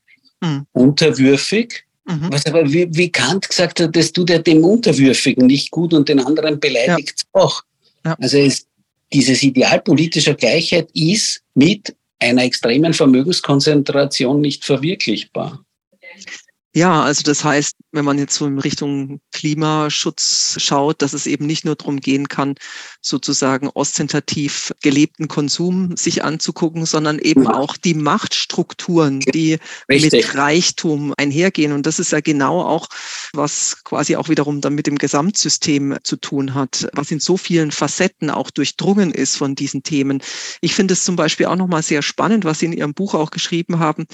[0.41, 0.67] mhm.
[0.73, 2.29] unterwürfig Mhm.
[2.31, 6.09] Was aber wie, wie, Kant gesagt hat, das tut er dem Unterwürfigen nicht gut und
[6.09, 7.41] den anderen beleidigt ja.
[7.41, 7.63] auch.
[8.05, 8.17] Ja.
[8.21, 8.67] Also es,
[9.13, 15.61] dieses Ideal politischer Gleichheit ist mit einer extremen Vermögenskonzentration nicht verwirklichbar.
[16.77, 21.47] Ja, also das heißt, wenn man jetzt so in Richtung Klimaschutz schaut, dass es eben
[21.47, 22.55] nicht nur darum gehen kann,
[23.01, 27.55] sozusagen ostentativ gelebten Konsum sich anzugucken, sondern eben ja.
[27.55, 29.57] auch die Machtstrukturen, die
[29.89, 30.13] Richtig.
[30.13, 31.73] mit Reichtum einhergehen.
[31.73, 32.89] Und das ist ja genau auch,
[33.33, 37.71] was quasi auch wiederum dann mit dem Gesamtsystem zu tun hat, was in so vielen
[37.71, 40.23] Facetten auch durchdrungen ist von diesen Themen.
[40.61, 43.31] Ich finde es zum Beispiel auch nochmal sehr spannend, was Sie in Ihrem Buch auch
[43.31, 44.05] geschrieben haben,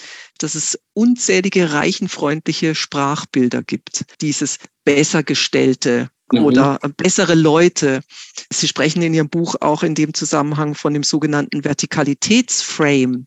[0.43, 4.05] dass es unzählige reichenfreundliche Sprachbilder gibt.
[4.21, 6.45] Dieses besser gestellte mhm.
[6.45, 8.01] oder bessere Leute.
[8.53, 13.27] Sie sprechen in Ihrem Buch auch in dem Zusammenhang von dem sogenannten Vertikalitätsframe.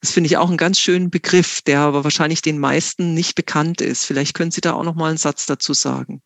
[0.00, 3.80] Das finde ich auch einen ganz schönen Begriff, der aber wahrscheinlich den meisten nicht bekannt
[3.80, 4.04] ist.
[4.04, 6.22] Vielleicht können Sie da auch noch mal einen Satz dazu sagen.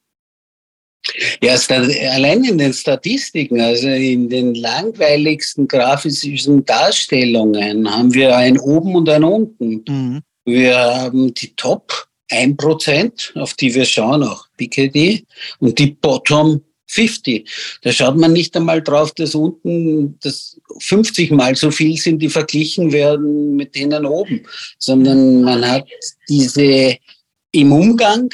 [1.41, 8.97] Ja, allein in den Statistiken, also in den langweiligsten grafischen Darstellungen haben wir ein Oben
[8.97, 9.85] und ein Unten.
[9.89, 10.23] Mhm.
[10.47, 15.25] Wir haben die Top 1%, auf die wir schauen, auch BKD,
[15.59, 17.51] und die Bottom 50.
[17.83, 22.29] Da schaut man nicht einmal drauf, dass unten das 50 mal so viel sind, die
[22.29, 24.47] verglichen werden mit denen oben,
[24.79, 25.87] sondern man hat
[26.29, 26.97] diese
[27.51, 28.31] im Umgang,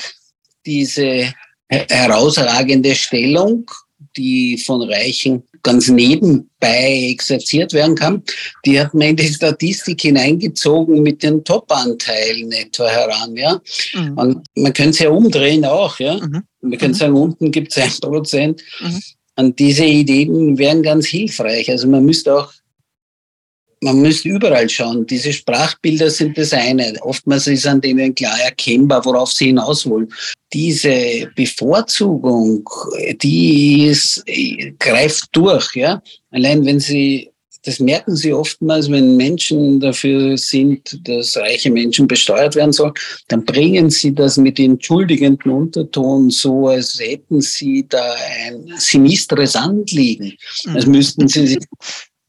[0.66, 1.33] diese
[1.68, 3.70] herausragende Stellung,
[4.16, 8.22] die von Reichen ganz nebenbei exerziert werden kann,
[8.64, 13.37] die hat man in die Statistik hineingezogen mit den Top-Anteilen etwa heran.
[13.37, 13.61] Ja?
[13.94, 14.18] Mhm.
[14.18, 15.98] Und man könnte es ja umdrehen auch.
[15.98, 16.14] Ja?
[16.14, 16.42] Mhm.
[16.61, 16.94] Man könnte mhm.
[16.94, 18.62] sagen, unten gibt es ein Prozent.
[18.81, 19.01] Mhm.
[19.37, 21.70] Und diese Ideen wären ganz hilfreich.
[21.70, 22.53] Also man müsste auch
[23.83, 25.07] man müsste überall schauen.
[25.07, 26.95] Diese Sprachbilder sind das eine.
[27.01, 30.09] Oftmals ist an denen klar erkennbar, worauf sie hinaus wollen.
[30.53, 32.68] Diese Bevorzugung,
[33.21, 34.25] die ist,
[34.79, 36.01] greift durch, ja.
[36.31, 37.31] Allein wenn sie,
[37.64, 42.95] das merken sie oftmals, wenn Menschen dafür sind, dass reiche Menschen besteuert werden sollen,
[43.29, 48.14] dann bringen sie das mit entschuldigenden Unterton so, als hätten sie da
[48.47, 50.35] ein sinistres Anliegen.
[50.73, 51.64] Als müssten sie sich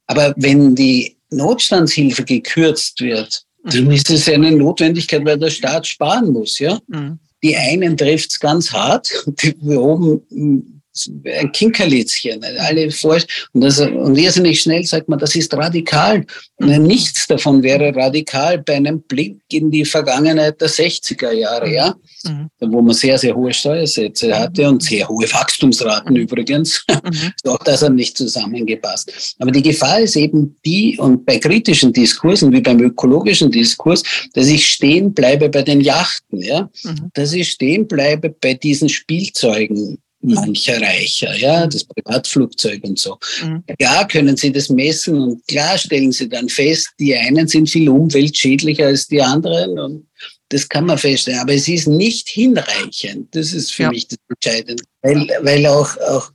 [0.08, 6.32] aber wenn die Notstandshilfe gekürzt wird, dann ist es eine Notwendigkeit, weil der Staat sparen
[6.32, 6.60] muss.
[6.60, 6.80] Ja?
[6.88, 7.20] Mhm.
[7.44, 10.83] Die einen trifft es ganz hart, die oben
[11.26, 13.18] ein Kinkerlitzchen, alle vor
[13.54, 16.26] und, das, und irrsinnig schnell sagt man, das ist radikal.
[16.60, 22.50] Nichts davon wäre radikal bei einem Blick in die Vergangenheit der 60er Jahre, ja, mhm.
[22.60, 26.22] wo man sehr, sehr hohe Steuersätze hatte und sehr hohe Wachstumsraten mhm.
[26.22, 26.86] übrigens.
[26.90, 27.32] Mhm.
[27.50, 29.36] auch das hat nicht zusammengepasst.
[29.40, 34.04] Aber die Gefahr ist eben die, und bei kritischen Diskursen wie beim ökologischen Diskurs,
[34.34, 37.10] dass ich stehen bleibe bei den Yachten, ja, mhm.
[37.14, 43.18] dass ich stehen bleibe bei diesen Spielzeugen, mancher Reicher, ja, das Privatflugzeug und so.
[43.44, 43.64] Mhm.
[43.78, 47.90] Klar können Sie das messen und klar stellen Sie dann fest, die einen sind viel
[47.90, 50.08] umweltschädlicher als die anderen und
[50.50, 51.40] das kann man feststellen.
[51.40, 53.36] Aber es ist nicht hinreichend.
[53.36, 53.90] Das ist für ja.
[53.90, 54.84] mich das Entscheidende.
[55.02, 56.32] Weil, weil auch, auch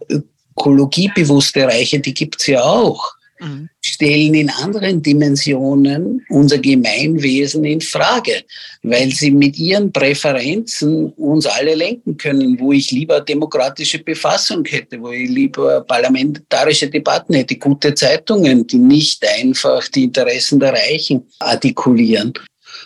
[0.57, 3.18] ökologiebewusste Reiche, die gibt's ja auch.
[3.41, 3.69] Mhm.
[3.81, 8.45] stellen in anderen Dimensionen unser Gemeinwesen in Frage,
[8.83, 15.01] weil sie mit ihren Präferenzen uns alle lenken können, wo ich lieber demokratische Befassung hätte,
[15.01, 21.23] wo ich lieber parlamentarische Debatten hätte, gute Zeitungen, die nicht einfach die Interessen der Reichen
[21.39, 22.33] artikulieren.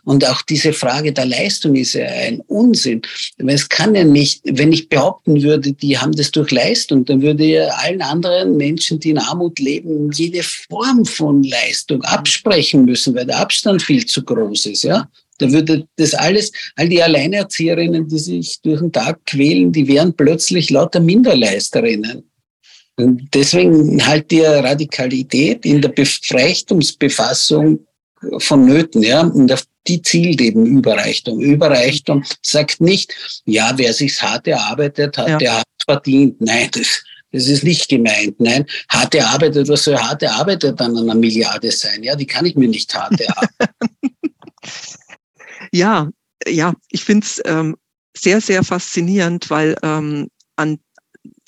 [0.05, 3.03] Und auch diese Frage der Leistung ist ja ein Unsinn.
[3.38, 7.45] Es kann ja nicht, wenn ich behaupten würde, die haben das durch Leistung, dann würde
[7.45, 13.27] ja allen anderen Menschen, die in Armut leben, jede Form von Leistung absprechen müssen, weil
[13.27, 15.09] der Abstand viel zu groß ist, ja.
[15.38, 20.15] Da würde das alles, all die Alleinerzieherinnen, die sich durch den Tag quälen, die wären
[20.15, 22.25] plötzlich lauter Minderleisterinnen.
[22.97, 27.81] Und deswegen halt die Radikalität in der Befreichtungsbefassung
[28.38, 29.22] vonnöten, ja.
[29.22, 31.40] Und auf die zielt eben Überreichtung.
[31.40, 35.38] Überreichtung sagt nicht, ja, wer sich's hart erarbeitet hat, ja.
[35.38, 36.40] der hat verdient.
[36.40, 38.38] Nein, das, das ist nicht gemeint.
[38.38, 42.02] Nein, hart erarbeitet, was soll hart erarbeitet dann an einer Milliarde sein?
[42.02, 44.16] Ja, die kann ich mir nicht hart erarbeiten.
[45.72, 46.08] ja,
[46.46, 47.76] ja, ich finde es ähm,
[48.16, 50.78] sehr, sehr faszinierend, weil ähm, an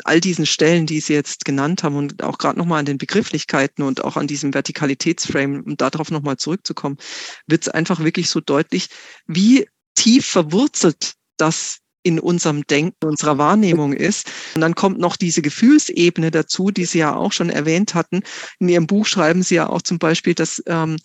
[0.04, 3.82] all diesen Stellen, die Sie jetzt genannt haben und auch gerade nochmal an den Begrifflichkeiten
[3.82, 6.98] und auch an diesem Vertikalitätsframe, um darauf nochmal zurückzukommen,
[7.46, 8.88] wird es einfach wirklich so deutlich,
[9.26, 14.30] wie tief verwurzelt das in unserem Denken, unserer Wahrnehmung ist.
[14.54, 18.22] Und dann kommt noch diese Gefühlsebene dazu, die Sie ja auch schon erwähnt hatten.
[18.58, 20.98] In Ihrem Buch schreiben Sie ja auch zum Beispiel, dass, ähm,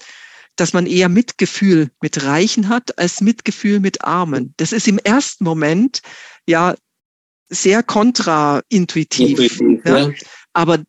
[0.58, 4.54] dass man eher Mitgefühl mit Reichen hat als Mitgefühl mit Armen.
[4.58, 6.02] Das ist im ersten Moment
[6.46, 6.76] ja
[7.50, 9.60] sehr kontraintuitiv.
[9.86, 9.98] Ja.
[9.98, 10.12] ja.
[10.54, 10.80] Aber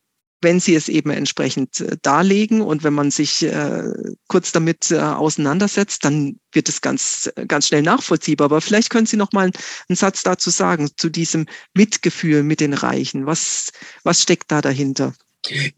[0.42, 3.85] wenn sie es eben entsprechend äh, darlegen und wenn man sich äh,
[4.29, 8.46] kurz damit äh, auseinandersetzt, dann wird es ganz, ganz schnell nachvollziehbar.
[8.46, 9.53] Aber vielleicht können Sie noch mal einen,
[9.88, 13.27] einen Satz dazu sagen, zu diesem Mitgefühl mit den Reichen.
[13.27, 13.70] Was,
[14.03, 15.12] was steckt da dahinter?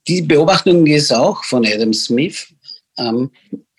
[0.07, 2.47] Die Beobachtung ist auch von Adam Smith,
[2.99, 3.31] ähm,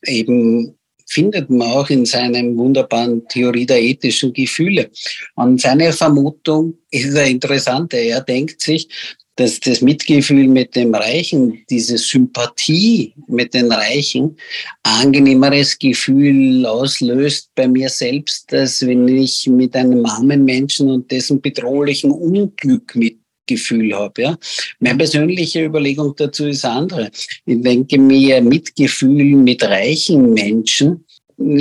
[0.03, 0.77] eben
[1.13, 4.89] findet man auch in seinem wunderbaren Theorie der ethischen Gefühle.
[5.35, 7.97] Und seine Vermutung ist eine interessante.
[7.97, 8.89] Er denkt sich,
[9.35, 14.37] dass das Mitgefühl mit dem Reichen, diese Sympathie mit den Reichen,
[14.83, 21.41] angenehmeres Gefühl auslöst bei mir selbst, als wenn ich mit einem armen Menschen und dessen
[21.41, 24.21] bedrohlichen Unglück mit Gefühl habe.
[24.21, 24.37] Ja.
[24.79, 27.09] Meine persönliche Überlegung dazu ist andere.
[27.45, 31.05] Ich denke mir, Mitgefühl mit reichen Menschen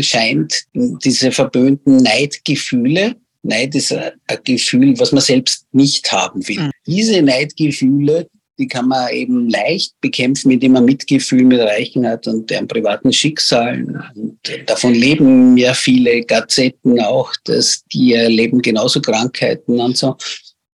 [0.01, 4.13] scheint diese verböhnten Neidgefühle, Neid ist ein
[4.45, 6.61] Gefühl, was man selbst nicht haben will.
[6.61, 6.71] Mhm.
[6.87, 12.51] Diese Neidgefühle, die kann man eben leicht bekämpfen, indem man Mitgefühl mit Reichen hat und
[12.51, 14.01] deren privaten Schicksalen.
[14.15, 20.17] Und davon leben ja viele Gazetten auch, dass die erleben genauso Krankheiten und so.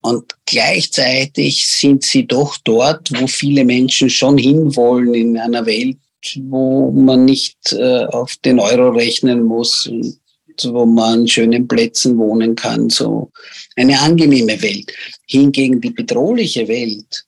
[0.00, 5.98] Und gleichzeitig sind sie doch dort, wo viele Menschen schon hinwollen in einer Welt,
[6.42, 10.18] wo man nicht äh, auf den Euro rechnen muss und
[10.64, 12.90] wo man an schönen Plätzen wohnen kann.
[12.90, 13.30] So
[13.76, 14.92] eine angenehme Welt.
[15.26, 17.24] Hingegen die bedrohliche Welt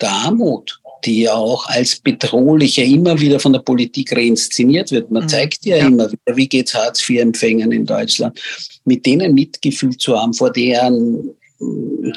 [0.00, 5.10] der Armut, die ja auch als bedrohliche immer wieder von der Politik reinszeniert wird.
[5.10, 5.28] Man mhm.
[5.28, 8.40] zeigt ja, ja, immer wieder, wie geht's Hartz-IV-Empfängern in Deutschland,
[8.84, 11.34] mit denen Mitgefühl zu haben, vor deren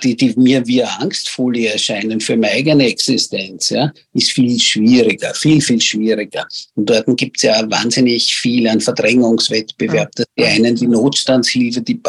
[0.03, 5.33] die, die mir wie eine Angstfolie erscheinen für meine eigene Existenz, ja, ist viel schwieriger,
[5.33, 6.45] viel, viel schwieriger.
[6.75, 11.99] Und dort gibt es ja wahnsinnig viel an Verdrängungswettbewerb, dass die einen die Notstandshilfe, die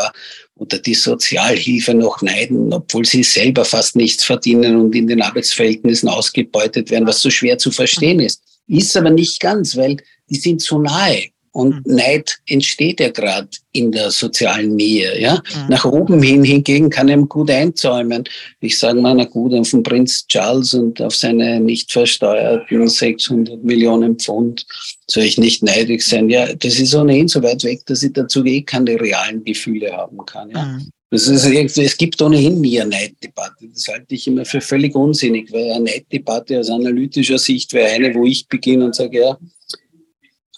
[0.57, 6.09] oder die Sozialhilfe noch neiden, obwohl sie selber fast nichts verdienen und in den Arbeitsverhältnissen
[6.09, 8.43] ausgebeutet werden, was so schwer zu verstehen ist.
[8.67, 9.99] Ist aber nicht ganz, weil
[10.29, 11.31] die sind so nahe.
[11.59, 11.97] Und mhm.
[11.97, 15.21] Neid entsteht ja gerade in der sozialen Nähe.
[15.21, 15.35] Ja?
[15.35, 15.69] Mhm.
[15.71, 18.23] Nach oben hin hingegen kann er gut einzäumen.
[18.61, 23.65] Ich sage mal, na gut, auf den Prinz Charles und auf seine nicht versteuerten 600
[23.65, 24.67] Millionen Pfund
[25.09, 26.31] soll ich nicht neidig sein.
[26.31, 30.25] Ja, das ist ohnehin so weit weg, dass ich dazu eh keine realen Gefühle haben
[30.27, 30.51] kann.
[30.51, 30.65] Ja?
[30.65, 30.93] Mhm.
[31.11, 31.45] Das ist,
[31.77, 33.67] es gibt ohnehin nie eine Neiddebatte.
[33.67, 38.15] Das halte ich immer für völlig unsinnig, weil eine Neiddebatte aus analytischer Sicht wäre eine,
[38.15, 39.37] wo ich beginne und sage, ja,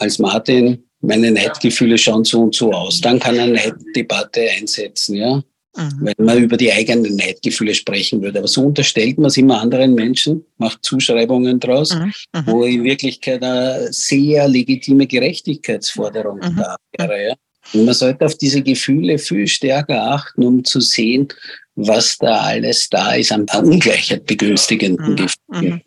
[0.00, 3.00] als Martin, meine Neidgefühle schauen so und so aus.
[3.00, 5.42] Dann kann eine Neiddebatte einsetzen, ja.
[5.76, 6.00] Mhm.
[6.00, 8.40] Wenn man über die eigenen Neidgefühle sprechen würde.
[8.40, 12.12] Aber so unterstellt man es immer anderen Menschen, macht Zuschreibungen draus, mhm.
[12.34, 12.46] Mhm.
[12.46, 16.56] wo in Wirklichkeit eine sehr legitime Gerechtigkeitsforderung mhm.
[16.56, 17.34] da wäre, ja.
[17.72, 21.28] Und man sollte auf diese Gefühle viel stärker achten, um zu sehen,
[21.76, 25.16] was da alles da ist an Ungleichheit begünstigenden
[25.48, 25.80] mhm.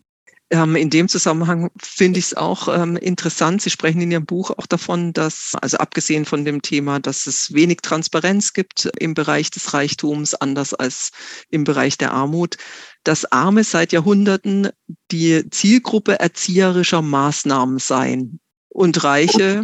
[0.54, 3.64] Ähm, in dem Zusammenhang finde ich es auch ähm, interessant.
[3.64, 7.56] Sie sprechen in Ihrem Buch auch davon, dass, also abgesehen von dem Thema, dass es
[7.56, 11.10] wenig Transparenz gibt im Bereich des Reichtums, anders als
[11.50, 12.58] im Bereich der Armut,
[13.04, 14.70] dass Arme seit Jahrhunderten
[15.12, 18.40] die Zielgruppe erzieherischer Maßnahmen seien
[18.70, 19.64] und Reiche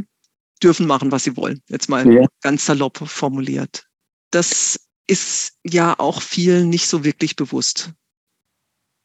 [0.64, 1.62] dürfen machen, was sie wollen.
[1.68, 2.26] Jetzt mal ja.
[2.42, 3.86] ganz salopp formuliert.
[4.32, 7.92] Das ist ja auch vielen nicht so wirklich bewusst.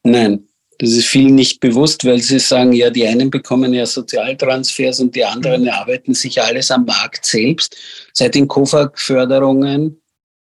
[0.03, 0.47] Nein,
[0.77, 5.15] das ist vielen nicht bewusst, weil sie sagen, ja, die einen bekommen ja Sozialtransfers und
[5.15, 5.67] die anderen mhm.
[5.67, 7.75] erarbeiten sich alles am Markt selbst.
[8.13, 10.01] Seit den COFAG-Förderungen,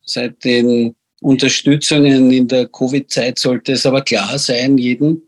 [0.04, 5.22] seit den Unterstützungen in der Covid-Zeit sollte es aber klar sein, jedem,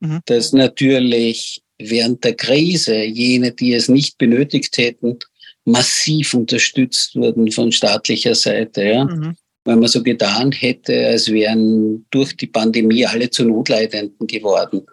[0.00, 0.20] mhm.
[0.26, 5.18] dass natürlich während der Krise jene, die es nicht benötigt hätten,
[5.64, 8.82] massiv unterstützt wurden von staatlicher Seite.
[8.82, 9.04] Ja?
[9.04, 14.86] Mhm wenn man so getan hätte, als wären durch die Pandemie alle zu Notleidenden geworden.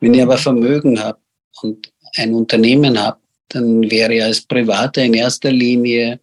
[0.00, 1.18] Wenn ich aber Vermögen habe
[1.62, 3.18] und ein Unternehmen habe,
[3.48, 6.20] dann wäre ich als Privater in erster Linie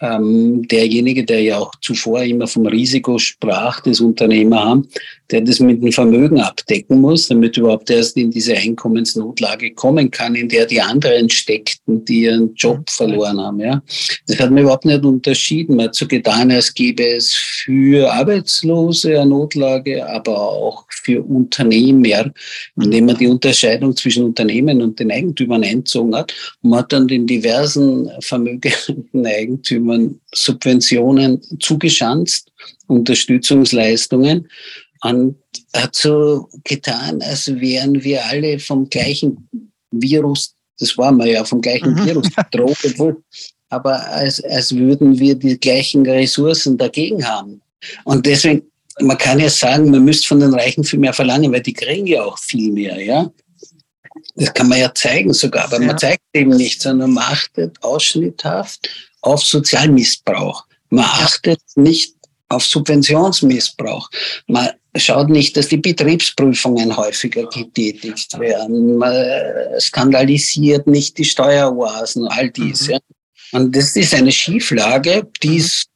[0.00, 4.88] ähm, derjenige, der ja auch zuvor immer vom Risiko sprach, des Unternehmer haben,
[5.30, 10.34] der das mit dem Vermögen abdecken muss, damit überhaupt erst in diese Einkommensnotlage kommen kann,
[10.34, 12.84] in der die anderen steckten, die ihren Job mhm.
[12.88, 13.60] verloren haben.
[13.60, 13.82] Ja.
[14.26, 15.76] Das hat man überhaupt nicht unterschieden.
[15.76, 22.32] Man hat so getan, als gäbe es für Arbeitslose eine Notlage, aber auch für Unternehmer,
[22.76, 26.34] indem man die Unterscheidung zwischen Unternehmen und den Eigentümern einzogen hat.
[26.62, 32.50] Und man hat dann den diversen vermögenden Eigentümern Subventionen zugeschanzt,
[32.86, 34.48] Unterstützungsleistungen
[35.02, 35.36] und
[35.74, 39.48] hat so getan, als wären wir alle vom gleichen
[39.90, 42.06] Virus, das waren wir ja vom gleichen mhm.
[42.06, 43.16] Virus bedroht,
[43.68, 47.62] aber als, als würden wir die gleichen Ressourcen dagegen haben.
[48.04, 48.62] Und deswegen,
[49.00, 52.06] man kann ja sagen, man müsste von den Reichen viel mehr verlangen, weil die kriegen
[52.06, 53.30] ja auch viel mehr, ja.
[54.34, 55.86] Das kann man ja zeigen sogar, aber ja.
[55.86, 58.88] man zeigt eben nicht, sondern man achtet ausschnitthaft
[59.22, 60.66] auf Sozialmissbrauch.
[60.90, 62.14] Man achtet nicht
[62.48, 64.10] auf Subventionsmissbrauch.
[64.46, 68.96] Man schaut nicht, dass die Betriebsprüfungen häufiger getätigt werden.
[68.96, 69.14] Man
[69.78, 72.86] skandalisiert nicht die Steueroasen, all dies.
[72.86, 72.92] Mhm.
[72.92, 72.98] Ja.
[73.52, 75.88] Und das ist eine Schieflage, die, ist,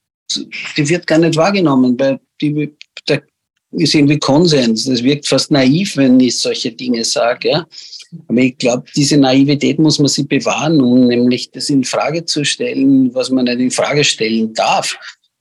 [0.77, 2.75] die wird gar nicht wahrgenommen, weil die,
[3.07, 3.19] da
[3.73, 4.85] ist irgendwie Konsens.
[4.85, 7.51] Das wirkt fast naiv, wenn ich solche Dinge sage.
[7.51, 7.67] Ja.
[8.29, 12.45] Aber ich glaube, diese Naivität muss man sich bewahren, um nämlich das in Frage zu
[12.45, 14.97] stellen, was man nicht in Frage stellen darf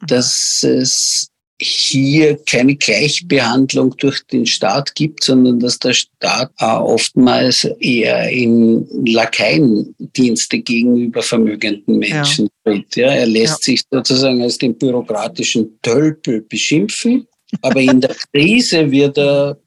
[0.08, 1.30] dass es
[1.66, 10.60] hier keine Gleichbehandlung durch den Staat gibt, sondern dass der Staat oftmals eher in Lakaiendienste
[10.60, 12.72] gegenüber vermögenden Menschen ja.
[12.72, 12.96] tritt.
[12.96, 13.74] Ja, er lässt ja.
[13.74, 17.28] sich sozusagen als den bürokratischen Tölpel beschimpfen,
[17.62, 19.58] aber in der Krise wird er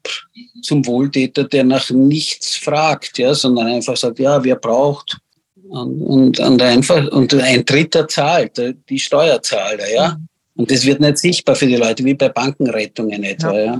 [0.61, 5.17] zum Wohltäter, der nach nichts fragt, ja, sondern einfach sagt, ja, wer braucht
[5.69, 10.17] und, und, und einfach und ein Dritter zahlt, die Steuerzahler, ja.
[10.57, 13.53] Und das wird nicht sichtbar für die Leute, wie bei Bankenrettungen etwa.
[13.53, 13.65] Ja.
[13.65, 13.79] ja.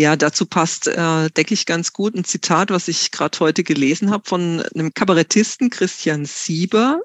[0.00, 4.10] Ja, dazu passt, äh, denke ich, ganz gut ein Zitat, was ich gerade heute gelesen
[4.10, 7.00] habe von einem Kabarettisten, Christian Sieber,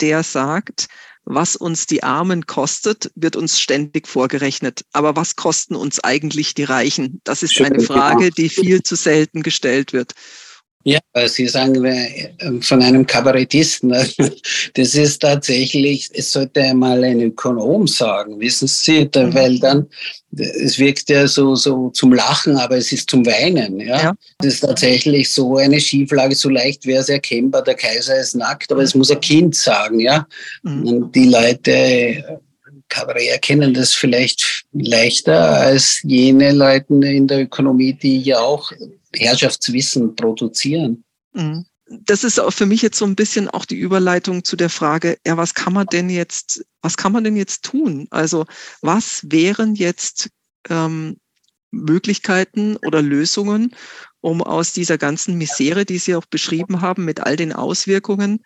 [0.00, 0.88] der sagt,
[1.24, 4.84] was uns die Armen kostet, wird uns ständig vorgerechnet.
[4.92, 7.20] Aber was kosten uns eigentlich die Reichen?
[7.22, 10.12] Das ist eine Frage, die viel zu selten gestellt wird.
[10.88, 12.30] Ja, Sie sagen äh,
[12.60, 13.90] von einem Kabarettisten.
[13.90, 14.06] Ne?
[14.74, 19.34] Das ist tatsächlich, es sollte einmal ein Ökonom sagen, wissen Sie, mhm.
[19.34, 19.86] weil dann,
[20.30, 23.80] es wirkt ja so, so zum Lachen, aber es ist zum Weinen.
[23.80, 24.00] Ja?
[24.00, 24.14] ja.
[24.38, 28.70] Das ist tatsächlich so eine Schieflage, so leicht wäre es erkennbar, der Kaiser ist nackt,
[28.70, 29.98] aber es muss ein Kind sagen.
[29.98, 30.24] Ja?
[30.62, 30.86] Mhm.
[30.86, 32.40] Und die Leute
[32.88, 38.70] Kabarett erkennen das vielleicht leichter als jene Leute in der Ökonomie, die ja auch
[39.18, 41.04] Herrschaftswissen produzieren.
[41.32, 41.66] Mhm.
[41.88, 45.18] Das ist auch für mich jetzt so ein bisschen auch die Überleitung zu der Frage,
[45.24, 48.08] ja, was kann man denn jetzt, was kann man denn jetzt tun?
[48.10, 48.44] Also
[48.80, 50.30] was wären jetzt
[50.68, 51.16] ähm,
[51.70, 53.74] Möglichkeiten oder Lösungen,
[54.20, 58.40] um aus dieser ganzen Misere, die Sie auch beschrieben haben, mit all den Auswirkungen,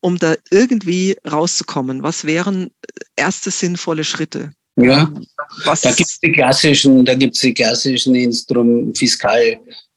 [0.00, 2.02] um da irgendwie rauszukommen?
[2.02, 2.70] Was wären
[3.16, 4.52] erste sinnvolle Schritte?
[4.76, 5.12] Ja,
[5.64, 8.92] Was da gibt es die klassischen, da gibt es die klassischen Instrum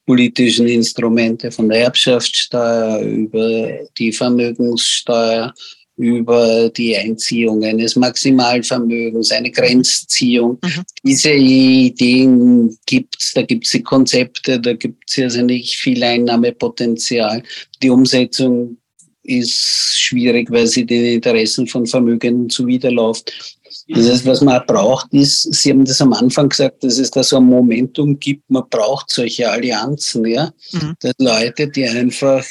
[0.07, 5.53] fiskalpolitischen Instrumente von der Erbschaftssteuer über die Vermögenssteuer,
[5.97, 10.59] über die Einziehung eines Maximalvermögens, eine Grenzziehung.
[10.63, 10.83] Mhm.
[11.03, 16.03] Diese Ideen gibt es, da gibt es die Konzepte, da gibt es ja nicht viel
[16.03, 17.43] Einnahmepotenzial.
[17.81, 18.77] Die Umsetzung
[19.23, 23.56] ist schwierig, weil sie den Interessen von Vermögenden zuwiderläuft.
[23.89, 27.23] Das heißt, was man braucht, ist, Sie haben das am Anfang gesagt, dass es da
[27.23, 30.51] so ein Momentum gibt, man braucht solche Allianzen, ja.
[30.73, 30.95] Mhm.
[30.99, 32.43] Dass Leute, die einfach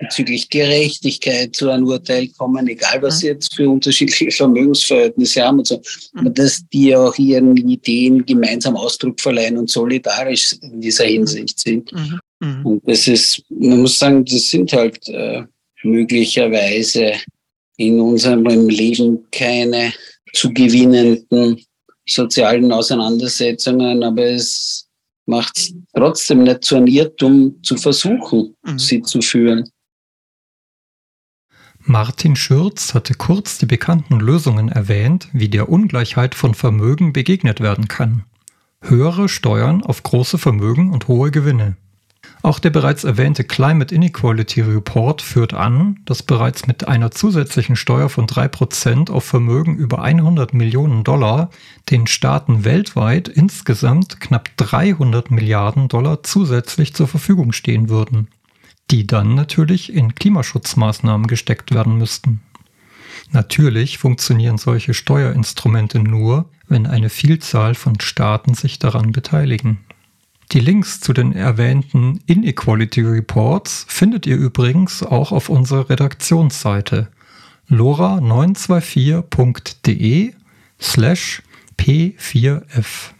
[0.00, 5.66] bezüglich Gerechtigkeit zu einem Urteil kommen, egal was sie jetzt für unterschiedliche Vermögensverhältnisse haben und
[5.66, 5.80] so,
[6.14, 11.92] aber dass die auch ihren Ideen gemeinsam Ausdruck verleihen und solidarisch in dieser Hinsicht sind.
[12.40, 12.66] Mhm.
[12.66, 15.42] Und das ist, man muss sagen, das sind halt äh,
[15.82, 17.12] möglicherweise
[17.76, 19.92] in unserem Leben keine
[20.32, 21.60] zu gewinnenden
[22.06, 24.88] sozialen Auseinandersetzungen, aber es
[25.26, 28.78] macht es trotzdem nicht zu einem Irrtum zu versuchen, mhm.
[28.78, 29.70] sie zu führen.
[31.82, 37.88] Martin Schürz hatte kurz die bekannten Lösungen erwähnt, wie der Ungleichheit von Vermögen begegnet werden
[37.88, 38.24] kann.
[38.82, 41.76] Höhere Steuern auf große Vermögen und hohe Gewinne.
[42.42, 48.08] Auch der bereits erwähnte Climate Inequality Report führt an, dass bereits mit einer zusätzlichen Steuer
[48.08, 51.50] von 3% auf Vermögen über 100 Millionen Dollar
[51.90, 58.28] den Staaten weltweit insgesamt knapp 300 Milliarden Dollar zusätzlich zur Verfügung stehen würden,
[58.90, 62.40] die dann natürlich in Klimaschutzmaßnahmen gesteckt werden müssten.
[63.32, 69.78] Natürlich funktionieren solche Steuerinstrumente nur, wenn eine Vielzahl von Staaten sich daran beteiligen.
[70.52, 77.06] Die Links zu den erwähnten Inequality Reports findet ihr übrigens auch auf unserer Redaktionsseite
[77.70, 80.34] lora924.de
[80.80, 81.42] slash
[81.78, 83.12] p4f.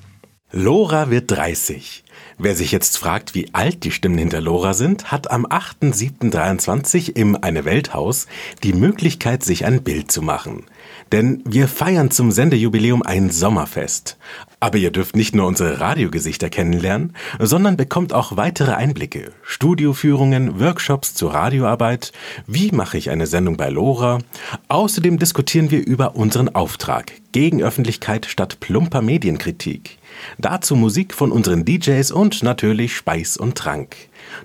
[0.55, 2.03] Lora wird 30.
[2.37, 7.35] Wer sich jetzt fragt, wie alt die Stimmen hinter Lora sind, hat am 8.7.23 im
[7.41, 8.27] Eine Welthaus
[8.61, 10.65] die Möglichkeit, sich ein Bild zu machen.
[11.11, 14.17] Denn wir feiern zum Sendejubiläum ein Sommerfest.
[14.59, 21.15] Aber ihr dürft nicht nur unsere Radiogesichter kennenlernen, sondern bekommt auch weitere Einblicke, Studioführungen, Workshops
[21.15, 22.11] zur Radioarbeit,
[22.45, 24.19] wie mache ich eine Sendung bei Lora.
[24.67, 29.97] Außerdem diskutieren wir über unseren Auftrag, Gegenöffentlichkeit statt plumper Medienkritik.
[30.37, 33.95] Dazu Musik von unseren DJs und natürlich Speis und Trank.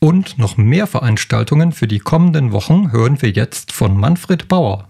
[0.02, 4.88] Und noch mehr Veranstaltungen für die kommenden Wochen hören wir jetzt von Manfred Bauer.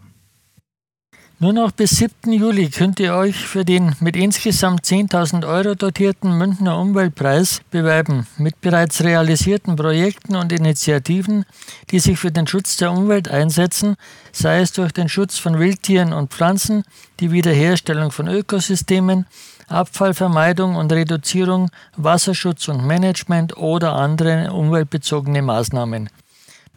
[1.42, 2.34] Nur noch bis 7.
[2.34, 8.60] Juli könnt ihr euch für den mit insgesamt 10.000 Euro dotierten Münchner Umweltpreis bewerben, mit
[8.60, 11.46] bereits realisierten Projekten und Initiativen,
[11.92, 13.96] die sich für den Schutz der Umwelt einsetzen,
[14.34, 16.84] sei es durch den Schutz von Wildtieren und Pflanzen,
[17.22, 19.26] die Wiederherstellung von Ökosystemen,
[19.70, 26.10] Abfallvermeidung und Reduzierung, Wasserschutz und Management oder andere umweltbezogene Maßnahmen.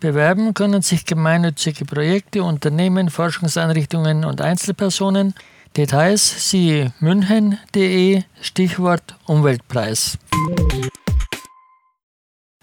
[0.02, 5.32] Bewerben können sich gemeinnützige Projekte, Unternehmen, Forschungseinrichtungen und Einzelpersonen.
[5.76, 10.18] Details siehe münchen.de Stichwort Umweltpreis.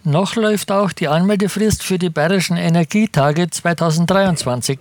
[0.04, 4.78] Noch läuft auch die Anmeldefrist für die Bayerischen Energietage 2023.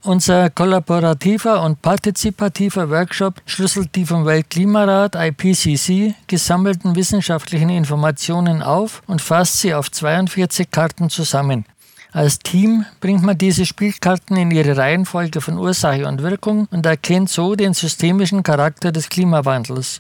[0.06, 9.22] unser kollaborativer und partizipativer Workshop schlüsselt die vom Weltklimarat IPCC gesammelten wissenschaftlichen Informationen auf und
[9.22, 11.64] fasst sie auf 42 Karten zusammen.
[12.14, 17.32] Als Team bringt man diese Spielkarten in ihre Reihenfolge von Ursache und Wirkung und erkennt
[17.32, 20.00] so den systemischen Charakter des Klimawandels.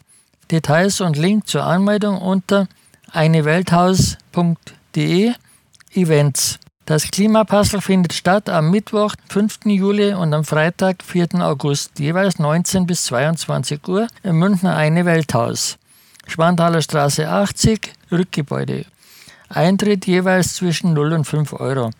[0.51, 2.67] Details und Link zur Anmeldung unter
[3.11, 5.33] einewelthaus.de
[5.95, 6.59] Events.
[6.85, 9.61] Das Klimapuzzle findet statt am Mittwoch, 5.
[9.65, 11.41] Juli und am Freitag, 4.
[11.41, 15.79] August, jeweils 19 bis 22 Uhr im Münchner Eine Welthaus.
[16.27, 18.85] Schwanthaler Straße 80, Rückgebäude.
[19.49, 21.91] Eintritt jeweils zwischen 0 und 5 Euro.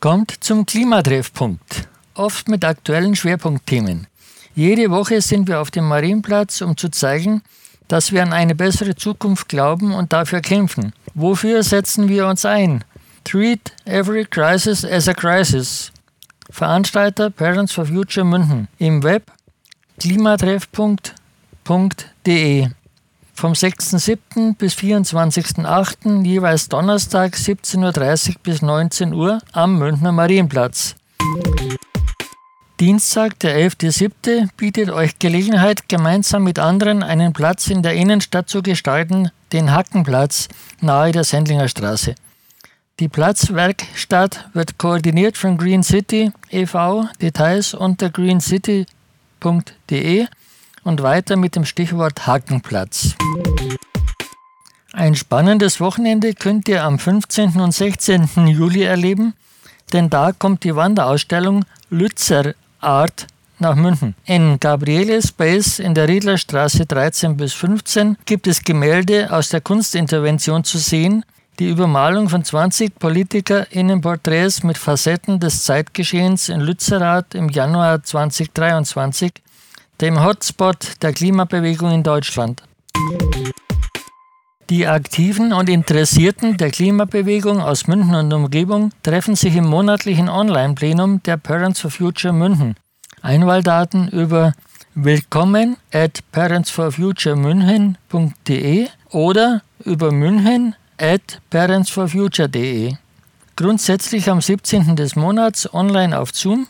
[0.00, 4.06] Kommt zum Klimatreffpunkt, oft mit aktuellen Schwerpunktthemen.
[4.54, 7.42] Jede Woche sind wir auf dem Marienplatz, um zu zeigen,
[7.88, 10.92] dass wir an eine bessere Zukunft glauben und dafür kämpfen.
[11.14, 12.84] Wofür setzen wir uns ein?
[13.24, 15.92] Treat every crisis as a crisis.
[16.50, 19.32] Veranstalter Parents for Future München im Web
[19.98, 22.68] klimatreff.de
[23.34, 24.56] vom 6.7.
[24.56, 26.24] bis 24.8.
[26.24, 30.94] jeweils Donnerstag 17.30 Uhr bis 19 Uhr am Münchner Marienplatz.
[32.80, 34.48] Dienstag, der 11.7.
[34.56, 40.48] bietet euch Gelegenheit, gemeinsam mit anderen einen Platz in der Innenstadt zu gestalten, den Hackenplatz
[40.80, 42.16] nahe der Sendlinger Straße.
[42.98, 47.06] Die Platzwerkstatt wird koordiniert von Green City e.V.
[47.20, 48.86] Details unter greencity.de
[50.84, 53.14] und weiter mit dem Stichwort Hakenplatz.
[54.92, 57.60] Ein spannendes Wochenende könnt ihr am 15.
[57.60, 58.46] und 16.
[58.46, 59.34] Juli erleben,
[59.92, 63.26] denn da kommt die Wanderausstellung Lützer Art
[63.58, 64.14] nach München.
[64.26, 70.64] In Gabriele Space in der Riedlerstraße 13 bis 15 gibt es Gemälde aus der Kunstintervention
[70.64, 71.24] zu sehen,
[71.58, 79.32] die Übermalung von 20 PolitikerInnenporträts mit Facetten des Zeitgeschehens in Lützerath im Januar 2023,
[80.02, 82.64] dem Hotspot der Klimabewegung in Deutschland.
[84.68, 91.22] Die Aktiven und Interessierten der Klimabewegung aus München und Umgebung treffen sich im monatlichen Online-Plenum
[91.22, 92.74] der Parents for Future München.
[93.20, 94.54] Einwahldaten über
[94.96, 102.94] willkommen at parentsforfuturemünchen.de oder über München at parentsforfuture.de.
[103.54, 104.96] Grundsätzlich am 17.
[104.96, 106.66] des Monats online auf Zoom,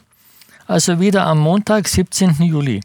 [0.67, 2.35] also wieder am Montag, 17.
[2.43, 2.83] Juli.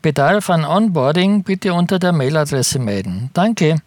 [0.00, 3.30] Bedarf an Onboarding bitte unter der Mailadresse melden.
[3.34, 3.82] Danke.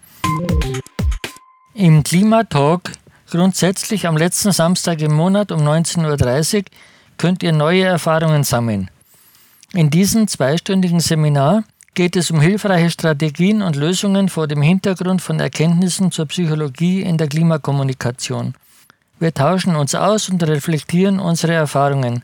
[1.73, 2.91] Im Klimatalk,
[3.29, 6.63] grundsätzlich am letzten Samstag im Monat um 19.30 Uhr,
[7.17, 8.89] könnt ihr neue Erfahrungen sammeln.
[9.73, 15.39] In diesem zweistündigen Seminar geht es um hilfreiche Strategien und Lösungen vor dem Hintergrund von
[15.39, 18.53] Erkenntnissen zur Psychologie in der Klimakommunikation.
[19.19, 22.23] Wir tauschen uns aus und reflektieren unsere Erfahrungen.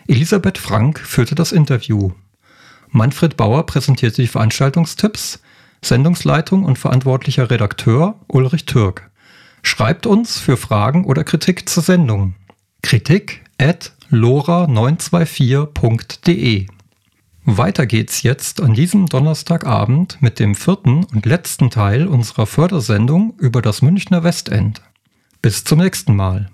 [0.08, 2.12] Elisabeth Frank führte das Interview.
[2.96, 5.40] Manfred Bauer präsentierte die Veranstaltungstipps.
[5.82, 9.10] Sendungsleitung und verantwortlicher Redakteur Ulrich Türk.
[9.62, 12.34] Schreibt uns für Fragen oder Kritik zur Sendung.
[12.82, 16.68] Kritik at lora924.de
[17.48, 23.62] weiter geht's jetzt an diesem Donnerstagabend mit dem vierten und letzten Teil unserer Fördersendung über
[23.62, 24.82] das Münchner Westend.
[25.42, 26.50] Bis zum nächsten Mal.